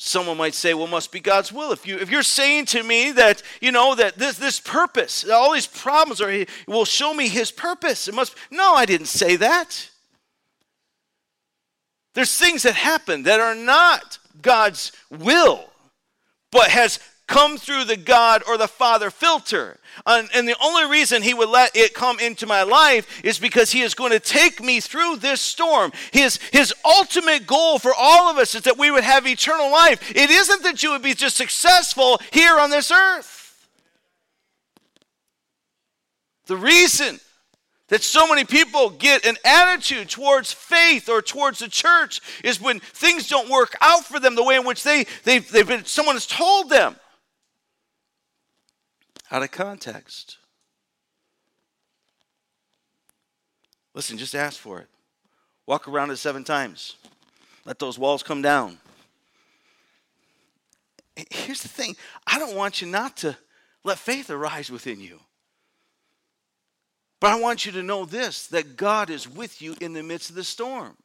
Someone 0.00 0.36
might 0.36 0.54
say, 0.54 0.74
well, 0.74 0.86
must 0.86 1.10
be 1.10 1.18
God's 1.18 1.52
will. 1.52 1.72
If, 1.72 1.84
you, 1.84 1.98
if 1.98 2.08
you're 2.08 2.22
saying 2.22 2.66
to 2.66 2.84
me 2.84 3.10
that, 3.10 3.42
you 3.60 3.72
know, 3.72 3.96
that 3.96 4.16
this, 4.16 4.38
this 4.38 4.60
purpose, 4.60 5.28
all 5.28 5.52
these 5.52 5.66
problems 5.66 6.20
are, 6.20 6.46
will 6.68 6.84
show 6.84 7.12
me 7.12 7.26
his 7.26 7.50
purpose, 7.50 8.06
it 8.06 8.14
must, 8.14 8.36
no, 8.48 8.74
I 8.74 8.86
didn't 8.86 9.08
say 9.08 9.34
that. 9.34 9.90
There's 12.14 12.38
things 12.38 12.62
that 12.62 12.76
happen 12.76 13.24
that 13.24 13.40
are 13.40 13.56
not 13.56 14.20
God's 14.40 14.92
will, 15.10 15.68
but 16.52 16.68
has 16.68 17.00
come 17.28 17.58
through 17.58 17.84
the 17.84 17.96
God 17.96 18.42
or 18.48 18.58
the 18.58 18.66
Father 18.66 19.10
filter. 19.10 19.78
And, 20.04 20.28
and, 20.34 20.48
the 20.48 20.56
only 20.62 20.90
reason 20.90 21.22
He 21.22 21.34
would 21.34 21.50
let 21.50 21.76
it 21.76 21.94
come 21.94 22.18
into 22.18 22.46
my 22.46 22.64
life 22.64 23.22
is 23.22 23.38
because 23.38 23.70
He 23.70 23.82
is 23.82 23.94
going 23.94 24.10
to 24.10 24.18
take 24.18 24.60
me 24.60 24.80
through 24.80 25.16
this 25.16 25.40
storm. 25.40 25.92
His, 26.12 26.38
his 26.50 26.74
ultimate 26.84 27.46
goal 27.46 27.78
for 27.78 27.92
all 27.96 28.30
of 28.30 28.38
us 28.38 28.54
is 28.54 28.62
that 28.62 28.78
we 28.78 28.90
would 28.90 29.04
have 29.04 29.26
eternal 29.26 29.70
life. 29.70 30.10
It 30.16 30.30
isn't 30.30 30.62
that 30.64 30.82
you 30.82 30.90
would 30.90 31.02
be 31.02 31.14
just 31.14 31.36
successful 31.36 32.18
here 32.32 32.58
on 32.58 32.70
this 32.70 32.90
earth. 32.90 33.68
The 36.46 36.56
reason 36.56 37.20
that 37.88 38.02
so 38.02 38.26
many 38.26 38.44
people 38.44 38.90
get 38.90 39.26
an 39.26 39.36
attitude 39.44 40.08
towards 40.08 40.52
faith 40.52 41.08
or 41.08 41.20
towards 41.20 41.58
the 41.58 41.68
church 41.68 42.20
is 42.42 42.60
when 42.60 42.80
things 42.80 43.28
don't 43.28 43.50
work 43.50 43.76
out 43.82 44.04
for 44.04 44.18
them 44.18 44.34
the 44.34 44.44
way 44.44 44.56
in 44.56 44.64
which 44.64 44.82
they, 44.82 45.04
they've, 45.24 45.50
they've 45.50 45.68
been, 45.68 45.84
someone 45.84 46.16
has 46.16 46.26
told 46.26 46.70
them 46.70 46.96
out 49.30 49.42
of 49.42 49.50
context. 49.50 50.38
Listen, 53.94 54.18
just 54.18 54.34
ask 54.34 54.58
for 54.58 54.80
it. 54.80 54.86
Walk 55.66 55.88
around 55.88 56.10
it 56.10 56.16
seven 56.16 56.44
times. 56.44 56.96
Let 57.64 57.78
those 57.78 57.98
walls 57.98 58.22
come 58.22 58.42
down. 58.42 58.78
Here's 61.30 61.62
the 61.62 61.68
thing 61.68 61.96
I 62.26 62.38
don't 62.38 62.54
want 62.54 62.80
you 62.80 62.86
not 62.86 63.16
to 63.18 63.36
let 63.84 63.98
faith 63.98 64.30
arise 64.30 64.70
within 64.70 65.00
you. 65.00 65.20
But 67.20 67.32
I 67.32 67.40
want 67.40 67.66
you 67.66 67.72
to 67.72 67.82
know 67.82 68.04
this 68.04 68.46
that 68.48 68.76
God 68.76 69.10
is 69.10 69.28
with 69.28 69.60
you 69.60 69.74
in 69.80 69.92
the 69.92 70.02
midst 70.02 70.30
of 70.30 70.36
the 70.36 70.44
storm. 70.44 70.96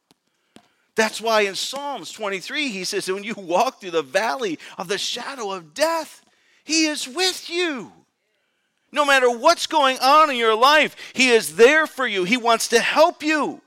That's 0.94 1.20
why 1.20 1.42
in 1.42 1.56
Psalms 1.56 2.12
23, 2.12 2.68
he 2.68 2.84
says, 2.84 3.10
When 3.10 3.24
you 3.24 3.34
walk 3.36 3.80
through 3.80 3.90
the 3.90 4.02
valley 4.02 4.60
of 4.78 4.86
the 4.86 4.98
shadow 4.98 5.50
of 5.50 5.74
death, 5.74 6.22
he 6.62 6.86
is 6.86 7.08
with 7.08 7.50
you. 7.50 7.92
No 8.94 9.04
matter 9.04 9.28
what's 9.28 9.66
going 9.66 9.98
on 9.98 10.30
in 10.30 10.36
your 10.36 10.54
life, 10.54 10.94
He 11.14 11.30
is 11.30 11.56
there 11.56 11.86
for 11.86 12.06
you. 12.06 12.22
He 12.22 12.36
wants 12.36 12.68
to 12.68 12.78
help 12.78 13.24
you. 13.24 13.60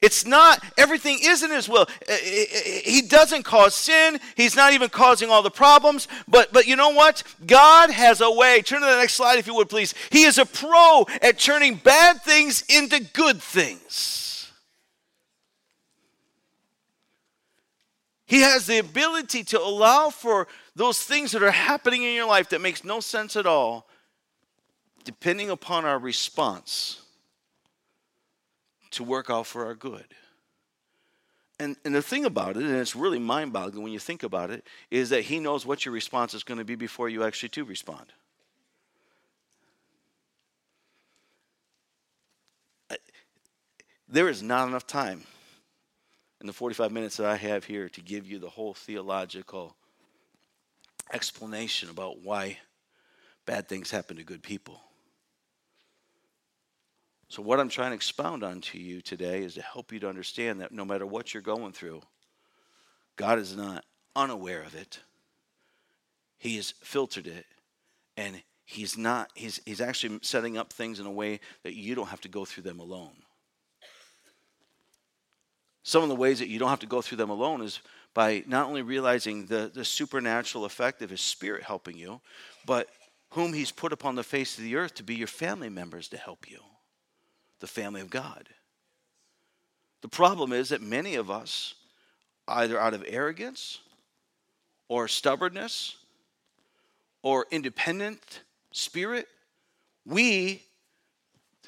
It's 0.00 0.24
not, 0.24 0.64
everything 0.78 1.18
isn't 1.20 1.50
His 1.50 1.68
will. 1.68 1.86
Eh, 2.08 2.16
eh, 2.22 2.44
eh, 2.54 2.80
he 2.84 3.02
doesn't 3.02 3.42
cause 3.42 3.74
sin. 3.74 4.20
He's 4.36 4.54
not 4.54 4.72
even 4.72 4.90
causing 4.90 5.28
all 5.28 5.42
the 5.42 5.50
problems. 5.50 6.06
But, 6.28 6.52
but 6.52 6.68
you 6.68 6.76
know 6.76 6.90
what? 6.90 7.24
God 7.44 7.90
has 7.90 8.20
a 8.20 8.30
way. 8.30 8.62
Turn 8.62 8.80
to 8.80 8.86
the 8.86 8.96
next 8.96 9.14
slide, 9.14 9.40
if 9.40 9.48
you 9.48 9.56
would, 9.56 9.68
please. 9.68 9.92
He 10.10 10.22
is 10.22 10.38
a 10.38 10.46
pro 10.46 11.04
at 11.20 11.40
turning 11.40 11.74
bad 11.74 12.22
things 12.22 12.62
into 12.68 13.00
good 13.12 13.42
things. 13.42 14.50
He 18.24 18.42
has 18.42 18.68
the 18.68 18.78
ability 18.78 19.42
to 19.42 19.60
allow 19.60 20.10
for 20.10 20.46
those 20.74 21.02
things 21.02 21.32
that 21.32 21.42
are 21.42 21.50
happening 21.50 22.02
in 22.02 22.14
your 22.14 22.26
life 22.26 22.48
that 22.50 22.60
makes 22.60 22.84
no 22.84 23.00
sense 23.00 23.36
at 23.36 23.46
all, 23.46 23.86
depending 25.04 25.50
upon 25.50 25.84
our 25.84 25.98
response, 25.98 27.02
to 28.92 29.04
work 29.04 29.30
out 29.30 29.46
for 29.46 29.66
our 29.66 29.74
good. 29.74 30.06
And, 31.58 31.76
and 31.84 31.94
the 31.94 32.02
thing 32.02 32.24
about 32.24 32.56
it, 32.56 32.62
and 32.62 32.76
it's 32.76 32.96
really 32.96 33.18
mind 33.18 33.52
boggling 33.52 33.82
when 33.82 33.92
you 33.92 33.98
think 33.98 34.22
about 34.22 34.50
it, 34.50 34.64
is 34.90 35.10
that 35.10 35.22
he 35.22 35.40
knows 35.40 35.66
what 35.66 35.84
your 35.84 35.92
response 35.92 36.32
is 36.32 36.42
going 36.42 36.58
to 36.58 36.64
be 36.64 36.74
before 36.74 37.08
you 37.08 37.22
actually 37.22 37.50
do 37.50 37.64
respond. 37.64 38.06
There 44.08 44.28
is 44.28 44.42
not 44.42 44.66
enough 44.66 44.86
time 44.86 45.22
in 46.40 46.46
the 46.48 46.52
45 46.52 46.90
minutes 46.90 47.18
that 47.18 47.26
I 47.26 47.36
have 47.36 47.64
here 47.64 47.88
to 47.90 48.00
give 48.00 48.26
you 48.26 48.40
the 48.40 48.48
whole 48.48 48.74
theological 48.74 49.76
explanation 51.12 51.90
about 51.90 52.20
why 52.22 52.58
bad 53.46 53.68
things 53.68 53.90
happen 53.90 54.16
to 54.16 54.22
good 54.22 54.42
people. 54.42 54.80
So, 57.28 57.42
what 57.42 57.60
I'm 57.60 57.68
trying 57.68 57.90
to 57.90 57.94
expound 57.94 58.42
on 58.42 58.60
to 58.62 58.78
you 58.78 59.00
today 59.00 59.44
is 59.44 59.54
to 59.54 59.62
help 59.62 59.92
you 59.92 60.00
to 60.00 60.08
understand 60.08 60.60
that 60.60 60.72
no 60.72 60.84
matter 60.84 61.06
what 61.06 61.32
you're 61.32 61.42
going 61.42 61.72
through, 61.72 62.02
God 63.16 63.38
is 63.38 63.56
not 63.56 63.84
unaware 64.16 64.62
of 64.62 64.74
it. 64.74 64.98
He 66.38 66.56
has 66.56 66.74
filtered 66.82 67.26
it, 67.26 67.46
and 68.16 68.42
He's 68.64 68.98
not, 68.98 69.30
He's, 69.34 69.60
he's 69.64 69.80
actually 69.80 70.18
setting 70.22 70.58
up 70.58 70.72
things 70.72 70.98
in 70.98 71.06
a 71.06 71.10
way 71.10 71.38
that 71.62 71.74
you 71.74 71.94
don't 71.94 72.08
have 72.08 72.20
to 72.22 72.28
go 72.28 72.44
through 72.44 72.64
them 72.64 72.80
alone. 72.80 73.22
Some 75.82 76.02
of 76.02 76.08
the 76.08 76.16
ways 76.16 76.38
that 76.38 76.48
you 76.48 76.58
don't 76.58 76.68
have 76.68 76.80
to 76.80 76.86
go 76.86 77.00
through 77.00 77.18
them 77.18 77.30
alone 77.30 77.62
is 77.62 77.80
by 78.12 78.42
not 78.46 78.66
only 78.66 78.82
realizing 78.82 79.46
the, 79.46 79.70
the 79.72 79.84
supernatural 79.84 80.64
effect 80.64 81.00
of 81.02 81.10
his 81.10 81.20
spirit 81.20 81.62
helping 81.62 81.96
you, 81.96 82.20
but 82.66 82.88
whom 83.30 83.52
he's 83.52 83.70
put 83.70 83.92
upon 83.92 84.16
the 84.16 84.22
face 84.22 84.58
of 84.58 84.64
the 84.64 84.76
earth 84.76 84.94
to 84.94 85.02
be 85.02 85.14
your 85.14 85.26
family 85.26 85.68
members 85.68 86.08
to 86.08 86.16
help 86.16 86.50
you, 86.50 86.58
the 87.60 87.66
family 87.66 88.00
of 88.00 88.10
God. 88.10 88.48
The 90.02 90.08
problem 90.08 90.52
is 90.52 90.70
that 90.70 90.82
many 90.82 91.14
of 91.14 91.30
us, 91.30 91.74
either 92.48 92.78
out 92.78 92.94
of 92.94 93.04
arrogance 93.06 93.78
or 94.88 95.06
stubbornness 95.06 95.96
or 97.22 97.46
independent 97.50 98.40
spirit, 98.72 99.28
we 100.04 100.62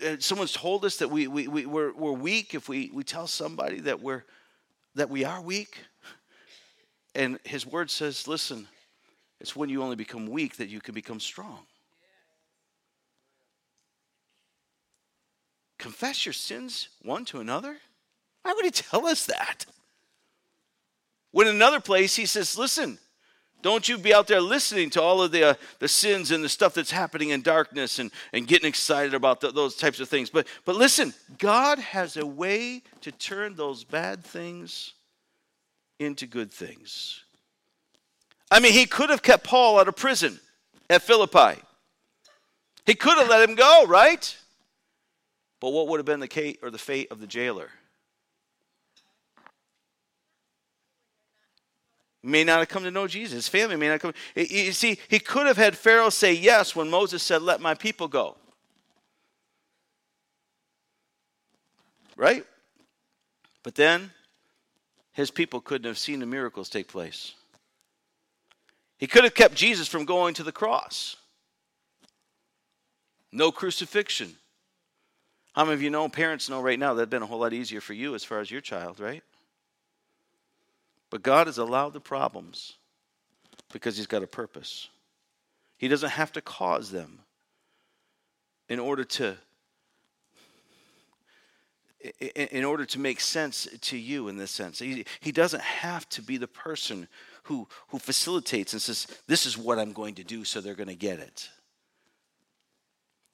Uh, 0.04 0.16
someone's 0.18 0.52
told 0.52 0.84
us 0.84 0.96
that 0.96 1.08
we, 1.08 1.28
we, 1.28 1.46
we, 1.46 1.66
we're, 1.66 1.92
we're 1.92 2.12
weak 2.12 2.54
if 2.54 2.68
we, 2.68 2.90
we 2.92 3.04
tell 3.04 3.26
somebody 3.26 3.80
that, 3.80 4.00
we're, 4.00 4.24
that 4.94 5.10
we 5.10 5.24
are 5.24 5.40
weak 5.40 5.78
and 7.14 7.38
his 7.44 7.66
word 7.66 7.90
says, 7.90 8.26
listen, 8.26 8.66
it's 9.40 9.54
when 9.54 9.68
you 9.68 9.82
only 9.82 9.96
become 9.96 10.26
weak 10.26 10.56
that 10.56 10.68
you 10.68 10.80
can 10.80 10.94
become 10.94 11.20
strong. 11.20 11.58
Confess 15.78 16.24
your 16.24 16.32
sins 16.32 16.88
one 17.02 17.24
to 17.26 17.40
another? 17.40 17.76
Why 18.42 18.52
would 18.54 18.64
he 18.64 18.70
tell 18.70 19.06
us 19.06 19.26
that? 19.26 19.66
When 21.32 21.48
in 21.48 21.56
another 21.56 21.80
place 21.80 22.14
he 22.14 22.26
says, 22.26 22.56
listen, 22.56 22.98
don't 23.62 23.88
you 23.88 23.96
be 23.96 24.12
out 24.12 24.26
there 24.26 24.40
listening 24.40 24.90
to 24.90 25.02
all 25.02 25.22
of 25.22 25.30
the, 25.30 25.50
uh, 25.50 25.54
the 25.78 25.88
sins 25.88 26.30
and 26.30 26.42
the 26.42 26.48
stuff 26.48 26.74
that's 26.74 26.90
happening 26.90 27.30
in 27.30 27.42
darkness 27.42 27.98
and, 27.98 28.10
and 28.32 28.46
getting 28.46 28.68
excited 28.68 29.14
about 29.14 29.40
the, 29.40 29.52
those 29.52 29.76
types 29.76 30.00
of 30.00 30.08
things. 30.08 30.30
But, 30.30 30.46
but 30.64 30.76
listen, 30.76 31.14
God 31.38 31.78
has 31.78 32.16
a 32.16 32.26
way 32.26 32.82
to 33.02 33.12
turn 33.12 33.54
those 33.54 33.84
bad 33.84 34.24
things 34.24 34.94
into 35.98 36.26
good 36.26 36.52
things. 36.52 37.22
I 38.50 38.60
mean, 38.60 38.72
he 38.72 38.84
could 38.86 39.10
have 39.10 39.22
kept 39.22 39.44
Paul 39.44 39.78
out 39.78 39.88
of 39.88 39.96
prison 39.96 40.38
at 40.90 41.02
Philippi. 41.02 41.62
He 42.84 42.94
could 42.94 43.16
have 43.16 43.28
let 43.28 43.48
him 43.48 43.54
go, 43.54 43.86
right? 43.86 44.36
But 45.60 45.70
what 45.70 45.88
would 45.88 45.98
have 45.98 46.06
been 46.06 46.20
the 46.20 46.26
fate 46.26 46.58
or 46.62 46.70
the 46.70 46.78
fate 46.78 47.12
of 47.12 47.20
the 47.20 47.26
jailer? 47.26 47.70
May 52.22 52.44
not 52.44 52.60
have 52.60 52.68
come 52.68 52.84
to 52.84 52.90
know 52.90 53.08
Jesus. 53.08 53.34
His 53.34 53.48
family 53.48 53.76
may 53.76 53.88
not 53.88 54.00
come. 54.00 54.14
You 54.36 54.72
see, 54.72 54.98
he 55.08 55.18
could 55.18 55.46
have 55.46 55.56
had 55.56 55.76
Pharaoh 55.76 56.10
say 56.10 56.32
yes 56.32 56.76
when 56.76 56.88
Moses 56.88 57.22
said, 57.22 57.42
Let 57.42 57.60
my 57.60 57.74
people 57.74 58.06
go. 58.06 58.36
Right? 62.16 62.46
But 63.64 63.74
then 63.74 64.12
his 65.12 65.30
people 65.30 65.60
couldn't 65.60 65.86
have 65.86 65.98
seen 65.98 66.20
the 66.20 66.26
miracles 66.26 66.68
take 66.68 66.88
place. 66.88 67.34
He 68.98 69.08
could 69.08 69.24
have 69.24 69.34
kept 69.34 69.56
Jesus 69.56 69.88
from 69.88 70.04
going 70.04 70.34
to 70.34 70.44
the 70.44 70.52
cross. 70.52 71.16
No 73.32 73.50
crucifixion. 73.50 74.36
How 75.54 75.64
many 75.64 75.74
of 75.74 75.82
you 75.82 75.90
know, 75.90 76.08
parents 76.08 76.48
know 76.48 76.60
right 76.60 76.78
now, 76.78 76.94
that'd 76.94 77.10
been 77.10 77.22
a 77.22 77.26
whole 77.26 77.40
lot 77.40 77.52
easier 77.52 77.80
for 77.80 77.94
you 77.94 78.14
as 78.14 78.24
far 78.24 78.40
as 78.40 78.50
your 78.50 78.60
child, 78.60 79.00
right? 79.00 79.22
But 81.12 81.22
God 81.22 81.46
has 81.46 81.58
allowed 81.58 81.92
the 81.92 82.00
problems 82.00 82.72
because 83.70 83.98
He's 83.98 84.06
got 84.06 84.22
a 84.22 84.26
purpose. 84.26 84.88
He 85.76 85.86
doesn't 85.86 86.08
have 86.08 86.32
to 86.32 86.40
cause 86.40 86.90
them 86.90 87.20
in 88.70 88.80
order 88.80 89.04
to 89.04 89.36
in 92.50 92.64
order 92.64 92.84
to 92.86 92.98
make 92.98 93.20
sense 93.20 93.68
to 93.80 93.96
you 93.96 94.26
in 94.26 94.36
this 94.36 94.50
sense. 94.50 94.80
He, 94.80 95.04
he 95.20 95.30
doesn't 95.30 95.62
have 95.62 96.08
to 96.08 96.22
be 96.22 96.36
the 96.36 96.48
person 96.48 97.06
who, 97.44 97.68
who 97.88 98.00
facilitates 98.00 98.72
and 98.72 98.82
says, 98.82 99.06
This 99.28 99.46
is 99.46 99.56
what 99.56 99.78
I'm 99.78 99.92
going 99.92 100.16
to 100.16 100.24
do, 100.24 100.42
so 100.42 100.60
they're 100.60 100.74
going 100.74 100.88
to 100.88 100.96
get 100.96 101.20
it. 101.20 101.48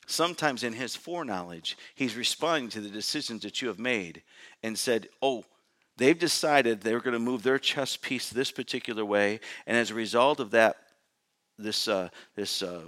sometimes 0.07 0.65
in 0.65 0.75
his 0.75 0.97
foreknowledge, 0.97 1.79
he's 1.95 2.15
responding 2.15 2.69
to 2.71 2.81
the 2.81 2.91
decisions 2.91 3.43
that 3.43 3.63
you 3.63 3.69
have 3.69 3.79
made 3.79 4.23
and 4.63 4.77
said, 4.79 5.09
Oh, 5.23 5.45
they've 5.99 6.19
decided 6.19 6.81
they're 6.81 7.01
going 7.01 7.13
to 7.13 7.19
move 7.19 7.43
their 7.43 7.59
chess 7.59 7.97
piece 7.97 8.31
this 8.31 8.51
particular 8.51 9.05
way. 9.05 9.41
And 9.67 9.77
as 9.77 9.91
a 9.91 9.95
result 9.95 10.41
of 10.41 10.53
that, 10.53 10.77
this, 11.59 11.89
uh, 11.89 12.09
this 12.35 12.63
uh, 12.63 12.83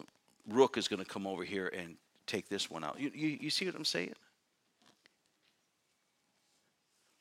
rook 0.49 0.79
is 0.79 0.89
going 0.89 1.03
to 1.03 1.09
come 1.09 1.27
over 1.27 1.45
here 1.45 1.71
and 1.77 1.97
take 2.27 2.49
this 2.49 2.71
one 2.71 2.85
out. 2.85 2.99
You, 2.99 3.11
you, 3.15 3.39
you 3.41 3.51
see 3.51 3.67
what 3.67 3.75
I'm 3.75 3.85
saying? 3.85 4.15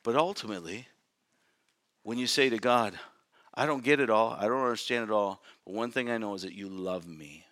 But 0.03 0.15
ultimately, 0.15 0.87
when 2.03 2.17
you 2.17 2.27
say 2.27 2.49
to 2.49 2.57
God, 2.57 2.97
I 3.53 3.65
don't 3.65 3.83
get 3.83 3.99
it 3.99 4.09
all, 4.09 4.37
I 4.39 4.47
don't 4.47 4.61
understand 4.61 5.09
it 5.09 5.11
all, 5.11 5.41
but 5.65 5.73
one 5.73 5.91
thing 5.91 6.09
I 6.09 6.17
know 6.17 6.35
is 6.35 6.43
that 6.43 6.53
you 6.53 6.69
love 6.69 7.07
me. 7.07 7.45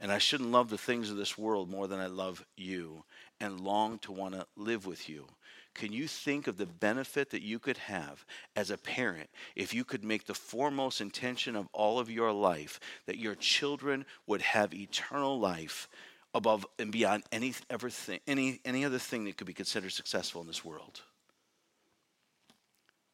And 0.00 0.10
I 0.10 0.18
shouldn't 0.18 0.50
love 0.50 0.70
the 0.70 0.78
things 0.78 1.10
of 1.10 1.16
this 1.16 1.36
world 1.36 1.70
more 1.70 1.86
than 1.86 2.00
I 2.00 2.06
love 2.06 2.44
you 2.56 3.04
and 3.40 3.60
long 3.60 3.98
to 4.00 4.12
want 4.12 4.34
to 4.34 4.46
live 4.56 4.86
with 4.86 5.08
you. 5.08 5.26
Can 5.74 5.92
you 5.92 6.06
think 6.06 6.46
of 6.46 6.58
the 6.58 6.66
benefit 6.66 7.30
that 7.30 7.42
you 7.42 7.58
could 7.58 7.78
have 7.78 8.24
as 8.54 8.70
a 8.70 8.76
parent 8.76 9.30
if 9.56 9.72
you 9.72 9.84
could 9.84 10.04
make 10.04 10.26
the 10.26 10.34
foremost 10.34 11.00
intention 11.00 11.56
of 11.56 11.68
all 11.72 11.98
of 11.98 12.10
your 12.10 12.32
life 12.32 12.78
that 13.06 13.18
your 13.18 13.34
children 13.34 14.04
would 14.26 14.42
have 14.42 14.74
eternal 14.74 15.38
life 15.38 15.88
above 16.34 16.66
and 16.78 16.92
beyond 16.92 17.22
any, 17.32 17.54
everything, 17.70 18.20
any, 18.26 18.60
any 18.64 18.84
other 18.84 18.98
thing 18.98 19.24
that 19.24 19.36
could 19.36 19.46
be 19.46 19.52
considered 19.52 19.92
successful 19.92 20.40
in 20.40 20.46
this 20.46 20.64
world? 20.64 21.00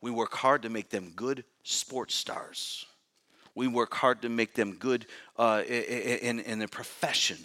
We 0.01 0.11
work 0.11 0.35
hard 0.35 0.63
to 0.63 0.69
make 0.69 0.91
them 0.91 1.13
good 1.15 1.45
sports 1.63 2.15
stars. 2.15 2.87
We 3.55 3.67
work 3.67 3.95
hard 3.95 4.23
to 4.23 4.29
make 4.29 4.55
them 4.55 4.75
good 4.75 5.07
uh, 5.37 5.63
in, 5.67 6.39
in 6.41 6.59
their 6.59 6.69
profession, 6.69 7.39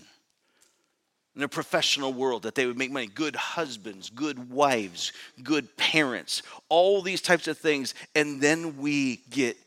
in 1.35 1.39
their 1.39 1.47
professional 1.47 2.13
world, 2.13 2.43
that 2.43 2.55
they 2.55 2.65
would 2.65 2.77
make 2.77 2.91
money. 2.91 3.07
Good 3.07 3.35
husbands, 3.35 4.09
good 4.09 4.51
wives, 4.51 5.11
good 5.41 5.75
parents, 5.77 6.43
all 6.69 7.01
these 7.01 7.21
types 7.21 7.47
of 7.47 7.57
things. 7.57 7.95
And 8.15 8.39
then 8.39 8.77
we 8.77 9.17
get 9.29 9.57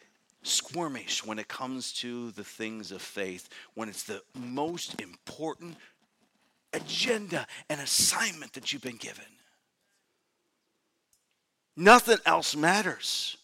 squirmish 0.45 1.27
when 1.27 1.39
it 1.39 1.49
comes 1.49 1.93
to 1.95 2.31
the 2.33 2.45
things 2.45 2.93
of 2.93 3.03
faith, 3.03 3.49
when 3.75 3.89
it's 3.89 4.05
the 4.05 4.23
most 4.35 5.01
important 5.01 5.77
agenda 6.73 7.47
and 7.69 7.81
assignment 7.81 8.53
that 8.53 8.73
you've 8.73 8.83
been 8.83 8.97
given. 8.97 9.25
Nothing 11.77 12.19
else 12.25 12.55
matters. 12.55 13.37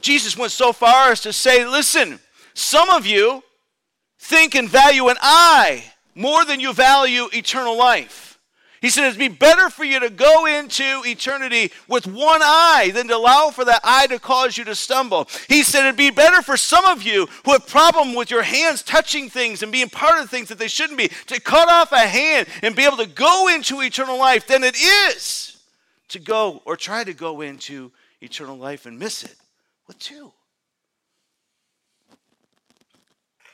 Jesus 0.00 0.36
went 0.36 0.52
so 0.52 0.72
far 0.72 1.10
as 1.12 1.20
to 1.22 1.32
say, 1.32 1.64
listen, 1.64 2.18
some 2.54 2.90
of 2.90 3.06
you 3.06 3.42
think 4.18 4.54
and 4.56 4.68
value 4.68 5.08
an 5.08 5.16
eye 5.20 5.92
more 6.18 6.44
than 6.44 6.58
you 6.60 6.72
value 6.72 7.28
eternal 7.32 7.76
life. 7.76 8.38
He 8.80 8.90
said 8.90 9.06
it'd 9.06 9.18
be 9.18 9.28
better 9.28 9.70
for 9.70 9.84
you 9.84 10.00
to 10.00 10.10
go 10.10 10.46
into 10.46 11.02
eternity 11.04 11.72
with 11.88 12.06
one 12.06 12.40
eye 12.42 12.90
than 12.94 13.08
to 13.08 13.16
allow 13.16 13.50
for 13.50 13.64
that 13.64 13.80
eye 13.82 14.06
to 14.06 14.20
cause 14.20 14.56
you 14.56 14.64
to 14.64 14.74
stumble. 14.74 15.28
He 15.48 15.62
said 15.62 15.80
it'd 15.84 15.96
be 15.96 16.10
better 16.10 16.42
for 16.42 16.56
some 16.56 16.84
of 16.84 17.02
you 17.02 17.28
who 17.44 17.52
have 17.52 17.66
problem 17.66 18.14
with 18.14 18.30
your 18.30 18.42
hands 18.42 18.82
touching 18.82 19.28
things 19.28 19.62
and 19.62 19.72
being 19.72 19.88
part 19.88 20.20
of 20.20 20.30
things 20.30 20.48
that 20.48 20.58
they 20.58 20.68
shouldn't 20.68 20.98
be 20.98 21.08
to 21.26 21.40
cut 21.40 21.68
off 21.68 21.90
a 21.90 21.98
hand 21.98 22.46
and 22.62 22.76
be 22.76 22.84
able 22.84 22.98
to 22.98 23.06
go 23.06 23.48
into 23.48 23.80
eternal 23.80 24.18
life 24.18 24.46
than 24.46 24.62
it 24.62 24.76
is 24.76 25.56
to 26.08 26.18
go 26.18 26.62
or 26.64 26.76
try 26.76 27.02
to 27.02 27.14
go 27.14 27.40
into 27.40 27.90
eternal 28.20 28.56
life 28.56 28.86
and 28.86 28.98
miss 28.98 29.24
it 29.24 29.36
with 29.86 29.98
two. 29.98 30.32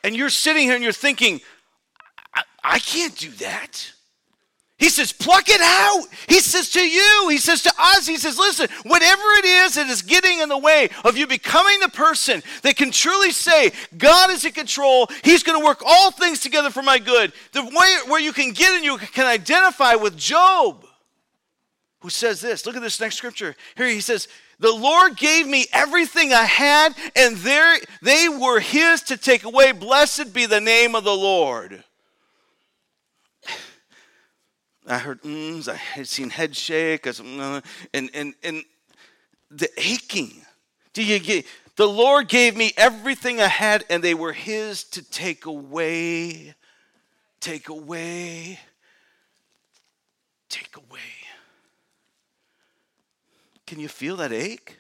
And 0.03 0.15
you're 0.15 0.29
sitting 0.29 0.65
here 0.65 0.75
and 0.75 0.85
you're 0.85 0.93
thinking, 0.93 1.41
I, 2.63 2.79
can't 2.79 3.17
do 3.17 3.31
that. 3.31 3.93
He 4.77 4.89
says, 4.89 5.13
pluck 5.13 5.49
it 5.49 5.61
out. 5.61 6.07
He 6.29 6.41
says 6.41 6.71
to 6.71 6.81
you, 6.81 7.29
he 7.31 7.39
says 7.39 7.63
to 7.63 7.73
us, 7.79 8.07
he 8.07 8.17
says, 8.17 8.39
listen, 8.39 8.69
whatever 8.83 9.23
it 9.39 9.45
is 9.45 9.75
that 9.75 9.87
is 9.87 10.03
getting 10.03 10.41
in 10.41 10.49
the 10.49 10.59
way 10.59 10.91
of 11.05 11.17
you 11.17 11.27
becoming 11.27 11.79
the 11.81 11.89
person 11.89 12.43
that 12.63 12.77
can 12.77 12.91
truly 12.91 13.31
say, 13.31 13.71
God 13.97 14.31
is 14.31 14.45
in 14.45 14.53
control, 14.53 15.09
he's 15.23 15.45
going 15.45 15.59
to 15.59 15.65
work 15.65 15.83
all 15.87 16.11
things 16.11 16.41
together 16.41 16.71
for 16.71 16.83
my 16.83 16.99
good. 16.99 17.33
The 17.53 17.63
way 17.63 17.97
where 18.09 18.21
you 18.21 18.33
can 18.33 18.53
get 18.53 18.75
and 18.75 18.85
you 18.85 18.99
can 18.99 19.27
identify 19.27 19.95
with 19.95 20.17
Job 20.17 20.85
who 22.01 22.11
says 22.11 22.43
this. 22.43 22.67
Look 22.67 22.77
at 22.77 22.83
this 22.83 23.01
next 23.01 23.17
scripture. 23.17 23.57
Here 23.77 23.89
he 23.89 24.01
says, 24.01 24.29
The 24.59 24.71
Lord 24.71 25.17
gave 25.17 25.47
me 25.47 25.67
everything 25.73 26.35
I 26.35 26.45
had, 26.45 26.95
and 27.17 27.37
there 27.39 27.79
they 28.03 28.29
were 28.29 28.61
his 28.61 29.01
to 29.05 29.17
take 29.17 29.45
away. 29.45 29.73
Blessed 29.73 30.35
be 30.35 30.45
the 30.45 30.61
name 30.61 30.95
of 30.95 31.05
the 31.05 31.17
Lord. 31.17 31.83
I 34.87 34.99
heard 34.99 35.23
mms, 35.23 35.69
I 35.69 35.77
had 35.77 36.09
seen 36.09 36.31
head 36.31 36.55
shake, 36.55 37.05
mm, 37.05 37.65
and, 37.95 38.11
and, 38.13 38.35
and 38.43 38.65
the 39.51 39.69
aching. 39.79 40.45
Do 40.93 41.03
you 41.03 41.19
get 41.19 41.47
the 41.77 41.89
Lord 41.89 42.29
gave 42.29 42.57
me 42.57 42.73
everything 42.77 43.41
I 43.41 43.49
had, 43.49 43.85
and 43.91 44.03
they 44.03 44.15
were 44.15 44.33
his 44.33 44.85
to 44.85 45.03
take 45.03 45.47
away, 45.47 46.55
take 47.41 47.69
away, 47.69 48.61
take 50.49 50.77
away. 50.77 51.01
Can 53.67 53.81
you 53.81 53.89
feel 53.89 54.17
that 54.17 54.33
ache? 54.33 54.79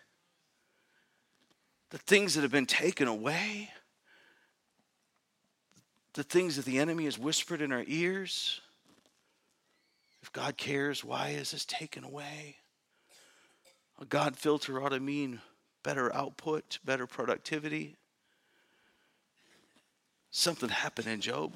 The 1.90 1.99
things 1.99 2.35
that 2.35 2.43
have 2.43 2.53
been 2.53 2.67
taken 2.67 3.09
away, 3.09 3.71
the 6.12 6.23
things 6.23 6.57
that 6.57 6.64
the 6.64 6.79
enemy 6.79 7.07
has 7.07 7.19
whispered 7.19 7.61
in 7.61 7.73
our 7.73 7.85
ears. 7.87 8.61
God 10.35 10.59
cares, 10.59 11.03
why 11.03 11.31
is 11.31 11.53
this 11.53 11.64
taken 11.64 12.05
away? 12.05 12.57
A 13.99 14.05
God 14.05 14.37
filter 14.37 14.83
ought 14.83 14.90
to 14.90 15.01
mean 15.01 15.40
better 15.83 16.14
output, 16.14 16.79
better 16.85 17.07
productivity. 17.07 17.97
Something 20.31 20.68
happened 20.68 21.07
in 21.07 21.23
Job. 21.23 21.55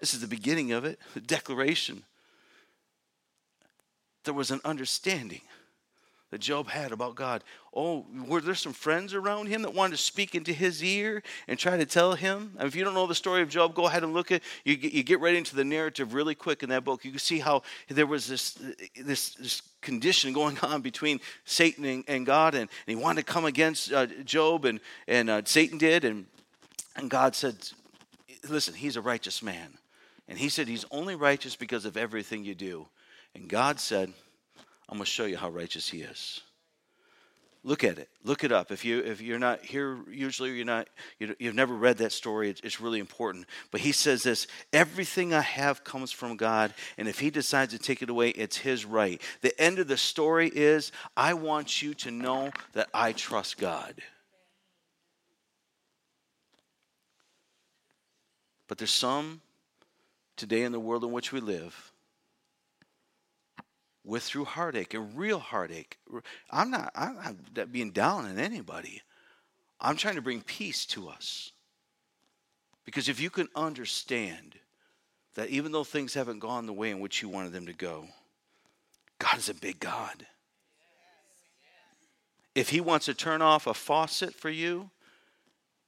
This 0.00 0.14
is 0.14 0.20
the 0.20 0.26
beginning 0.26 0.72
of 0.72 0.86
it, 0.86 0.98
the 1.12 1.20
declaration 1.20 2.04
there 4.24 4.34
was 4.34 4.50
an 4.50 4.60
understanding 4.64 5.42
that 6.32 6.40
Job 6.40 6.66
had 6.66 6.92
about 6.92 7.14
God. 7.14 7.44
Oh, 7.74 8.06
were 8.26 8.40
there 8.40 8.54
some 8.54 8.72
friends 8.72 9.12
around 9.12 9.48
him 9.48 9.60
that 9.62 9.74
wanted 9.74 9.92
to 9.92 10.02
speak 10.02 10.34
into 10.34 10.50
his 10.52 10.82
ear 10.82 11.22
and 11.46 11.58
try 11.58 11.76
to 11.76 11.84
tell 11.84 12.14
him? 12.14 12.56
if 12.58 12.74
you 12.74 12.84
don't 12.84 12.94
know 12.94 13.06
the 13.06 13.14
story 13.14 13.42
of 13.42 13.50
Job, 13.50 13.74
go 13.74 13.86
ahead 13.86 14.02
and 14.02 14.14
look 14.14 14.32
at 14.32 14.42
you. 14.64 14.76
Get, 14.76 14.92
you 14.94 15.02
get 15.02 15.20
right 15.20 15.34
into 15.34 15.54
the 15.54 15.62
narrative 15.62 16.14
really 16.14 16.34
quick 16.34 16.62
in 16.62 16.70
that 16.70 16.84
book. 16.84 17.04
You 17.04 17.10
can 17.10 17.20
see 17.20 17.38
how 17.38 17.62
there 17.88 18.06
was 18.06 18.26
this 18.26 18.58
this, 18.96 19.34
this 19.34 19.60
condition 19.82 20.32
going 20.32 20.58
on 20.60 20.80
between 20.80 21.20
Satan 21.44 21.84
and, 21.84 22.04
and 22.08 22.24
God, 22.24 22.54
and, 22.54 22.62
and, 22.62 22.70
he 22.86 22.96
wanted 22.96 23.26
to 23.26 23.32
come 23.32 23.44
against 23.44 23.92
uh, 23.92 24.06
Job, 24.24 24.64
and 24.64 24.80
and 25.06 25.28
uh, 25.28 25.42
Satan 25.44 25.76
did, 25.76 26.04
and 26.06 26.24
and 26.96 27.10
God 27.10 27.36
said, 27.36 27.56
"Listen, 28.48 28.72
he's 28.72 28.96
a 28.96 29.02
righteous 29.02 29.42
man." 29.42 29.78
And 30.28 30.38
he 30.38 30.48
said, 30.48 30.66
He's 30.66 30.86
only 30.90 31.14
righteous 31.14 31.56
because 31.56 31.84
of 31.84 31.96
everything 31.96 32.42
you 32.42 32.54
do. 32.54 32.86
And 33.34 33.48
God 33.48 33.78
said, 33.78 34.14
I'm 34.92 34.98
going 34.98 35.06
to 35.06 35.10
show 35.10 35.24
you 35.24 35.38
how 35.38 35.48
righteous 35.48 35.88
he 35.88 36.02
is. 36.02 36.42
Look 37.64 37.82
at 37.82 37.96
it. 37.96 38.10
Look 38.24 38.44
it 38.44 38.52
up. 38.52 38.70
If 38.70 38.84
you 38.84 38.98
if 38.98 39.22
you're 39.22 39.38
not 39.38 39.64
here, 39.64 39.96
usually 40.10 40.50
you're 40.50 40.66
not. 40.66 40.86
You, 41.18 41.34
have 41.40 41.54
never 41.54 41.72
read 41.72 41.96
that 41.98 42.12
story. 42.12 42.50
It's, 42.50 42.60
it's 42.60 42.78
really 42.78 42.98
important. 42.98 43.46
But 43.70 43.80
he 43.80 43.92
says 43.92 44.22
this: 44.22 44.46
everything 44.70 45.32
I 45.32 45.40
have 45.40 45.82
comes 45.82 46.12
from 46.12 46.36
God, 46.36 46.74
and 46.98 47.08
if 47.08 47.20
He 47.20 47.30
decides 47.30 47.72
to 47.72 47.78
take 47.78 48.02
it 48.02 48.10
away, 48.10 48.30
it's 48.30 48.58
His 48.58 48.84
right. 48.84 49.18
The 49.40 49.58
end 49.58 49.78
of 49.78 49.88
the 49.88 49.96
story 49.96 50.50
is: 50.54 50.92
I 51.16 51.32
want 51.32 51.80
you 51.80 51.94
to 51.94 52.10
know 52.10 52.50
that 52.74 52.90
I 52.92 53.12
trust 53.12 53.56
God. 53.56 53.94
But 58.68 58.76
there's 58.76 58.90
some 58.90 59.40
today 60.36 60.64
in 60.64 60.72
the 60.72 60.80
world 60.80 61.02
in 61.02 61.12
which 61.12 61.32
we 61.32 61.40
live 61.40 61.91
with 64.04 64.22
through 64.22 64.44
heartache 64.44 64.94
and 64.94 65.16
real 65.16 65.38
heartache. 65.38 65.98
I'm 66.50 66.70
not, 66.70 66.90
I'm 66.94 67.38
not 67.54 67.72
being 67.72 67.90
down 67.90 68.26
on 68.26 68.38
anybody. 68.38 69.02
I'm 69.80 69.96
trying 69.96 70.16
to 70.16 70.22
bring 70.22 70.42
peace 70.42 70.86
to 70.86 71.08
us. 71.08 71.52
Because 72.84 73.08
if 73.08 73.20
you 73.20 73.30
can 73.30 73.48
understand 73.54 74.56
that 75.34 75.50
even 75.50 75.72
though 75.72 75.84
things 75.84 76.14
haven't 76.14 76.40
gone 76.40 76.66
the 76.66 76.72
way 76.72 76.90
in 76.90 77.00
which 77.00 77.22
you 77.22 77.28
wanted 77.28 77.52
them 77.52 77.66
to 77.66 77.72
go, 77.72 78.06
God 79.18 79.38
is 79.38 79.48
a 79.48 79.54
big 79.54 79.78
God. 79.78 80.26
If 82.54 82.70
He 82.70 82.80
wants 82.80 83.06
to 83.06 83.14
turn 83.14 83.40
off 83.40 83.66
a 83.66 83.74
faucet 83.74 84.34
for 84.34 84.50
you, 84.50 84.90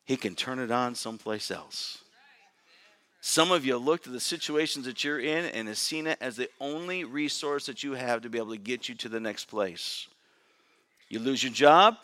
He 0.04 0.16
can 0.16 0.34
turn 0.34 0.60
it 0.60 0.70
on 0.70 0.94
someplace 0.94 1.50
else. 1.50 2.03
Some 3.26 3.52
of 3.52 3.64
you 3.64 3.78
looked 3.78 4.06
at 4.06 4.12
the 4.12 4.20
situations 4.20 4.84
that 4.84 5.02
you're 5.02 5.18
in 5.18 5.46
and 5.46 5.66
have 5.66 5.78
seen 5.78 6.06
it 6.06 6.18
as 6.20 6.36
the 6.36 6.50
only 6.60 7.04
resource 7.04 7.64
that 7.64 7.82
you 7.82 7.94
have 7.94 8.20
to 8.20 8.28
be 8.28 8.36
able 8.36 8.50
to 8.50 8.58
get 8.58 8.86
you 8.86 8.94
to 8.96 9.08
the 9.08 9.18
next 9.18 9.46
place. 9.46 10.06
You 11.08 11.20
lose 11.20 11.42
your 11.42 11.50
job. 11.50 11.96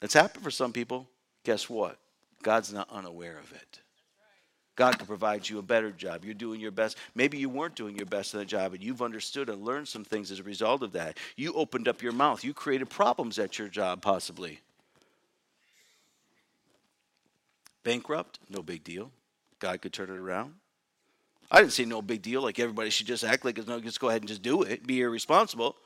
That's 0.00 0.12
happened 0.12 0.42
for 0.42 0.50
some 0.50 0.72
people. 0.72 1.06
guess 1.44 1.70
what? 1.70 1.98
God's 2.42 2.72
not 2.72 2.90
unaware 2.90 3.38
of 3.38 3.52
it. 3.52 3.80
God 4.74 4.98
can 4.98 5.06
provide 5.06 5.48
you 5.48 5.60
a 5.60 5.62
better 5.62 5.92
job. 5.92 6.24
You're 6.24 6.34
doing 6.34 6.60
your 6.60 6.72
best. 6.72 6.98
Maybe 7.14 7.38
you 7.38 7.48
weren't 7.48 7.76
doing 7.76 7.94
your 7.94 8.06
best 8.06 8.34
in 8.34 8.40
the 8.40 8.44
job 8.44 8.74
and 8.74 8.82
you've 8.82 9.02
understood 9.02 9.48
and 9.48 9.64
learned 9.64 9.86
some 9.86 10.02
things 10.02 10.32
as 10.32 10.40
a 10.40 10.42
result 10.42 10.82
of 10.82 10.90
that. 10.94 11.16
You 11.36 11.52
opened 11.52 11.86
up 11.86 12.02
your 12.02 12.12
mouth. 12.12 12.42
You 12.42 12.54
created 12.54 12.90
problems 12.90 13.38
at 13.38 13.56
your 13.56 13.68
job, 13.68 14.02
possibly. 14.02 14.62
Bankrupt? 17.86 18.40
No 18.50 18.62
big 18.62 18.82
deal. 18.82 19.12
God 19.60 19.80
could 19.80 19.92
turn 19.92 20.10
it 20.10 20.16
around. 20.16 20.54
I 21.52 21.60
didn't 21.60 21.72
say 21.72 21.84
no 21.84 22.02
big 22.02 22.20
deal, 22.20 22.42
like 22.42 22.58
everybody 22.58 22.90
should 22.90 23.06
just 23.06 23.22
act 23.22 23.44
like 23.44 23.58
it's 23.58 23.68
no, 23.68 23.78
just 23.78 24.00
go 24.00 24.08
ahead 24.08 24.22
and 24.22 24.28
just 24.28 24.42
do 24.42 24.62
it, 24.62 24.84
be 24.84 25.02
irresponsible. 25.02 25.76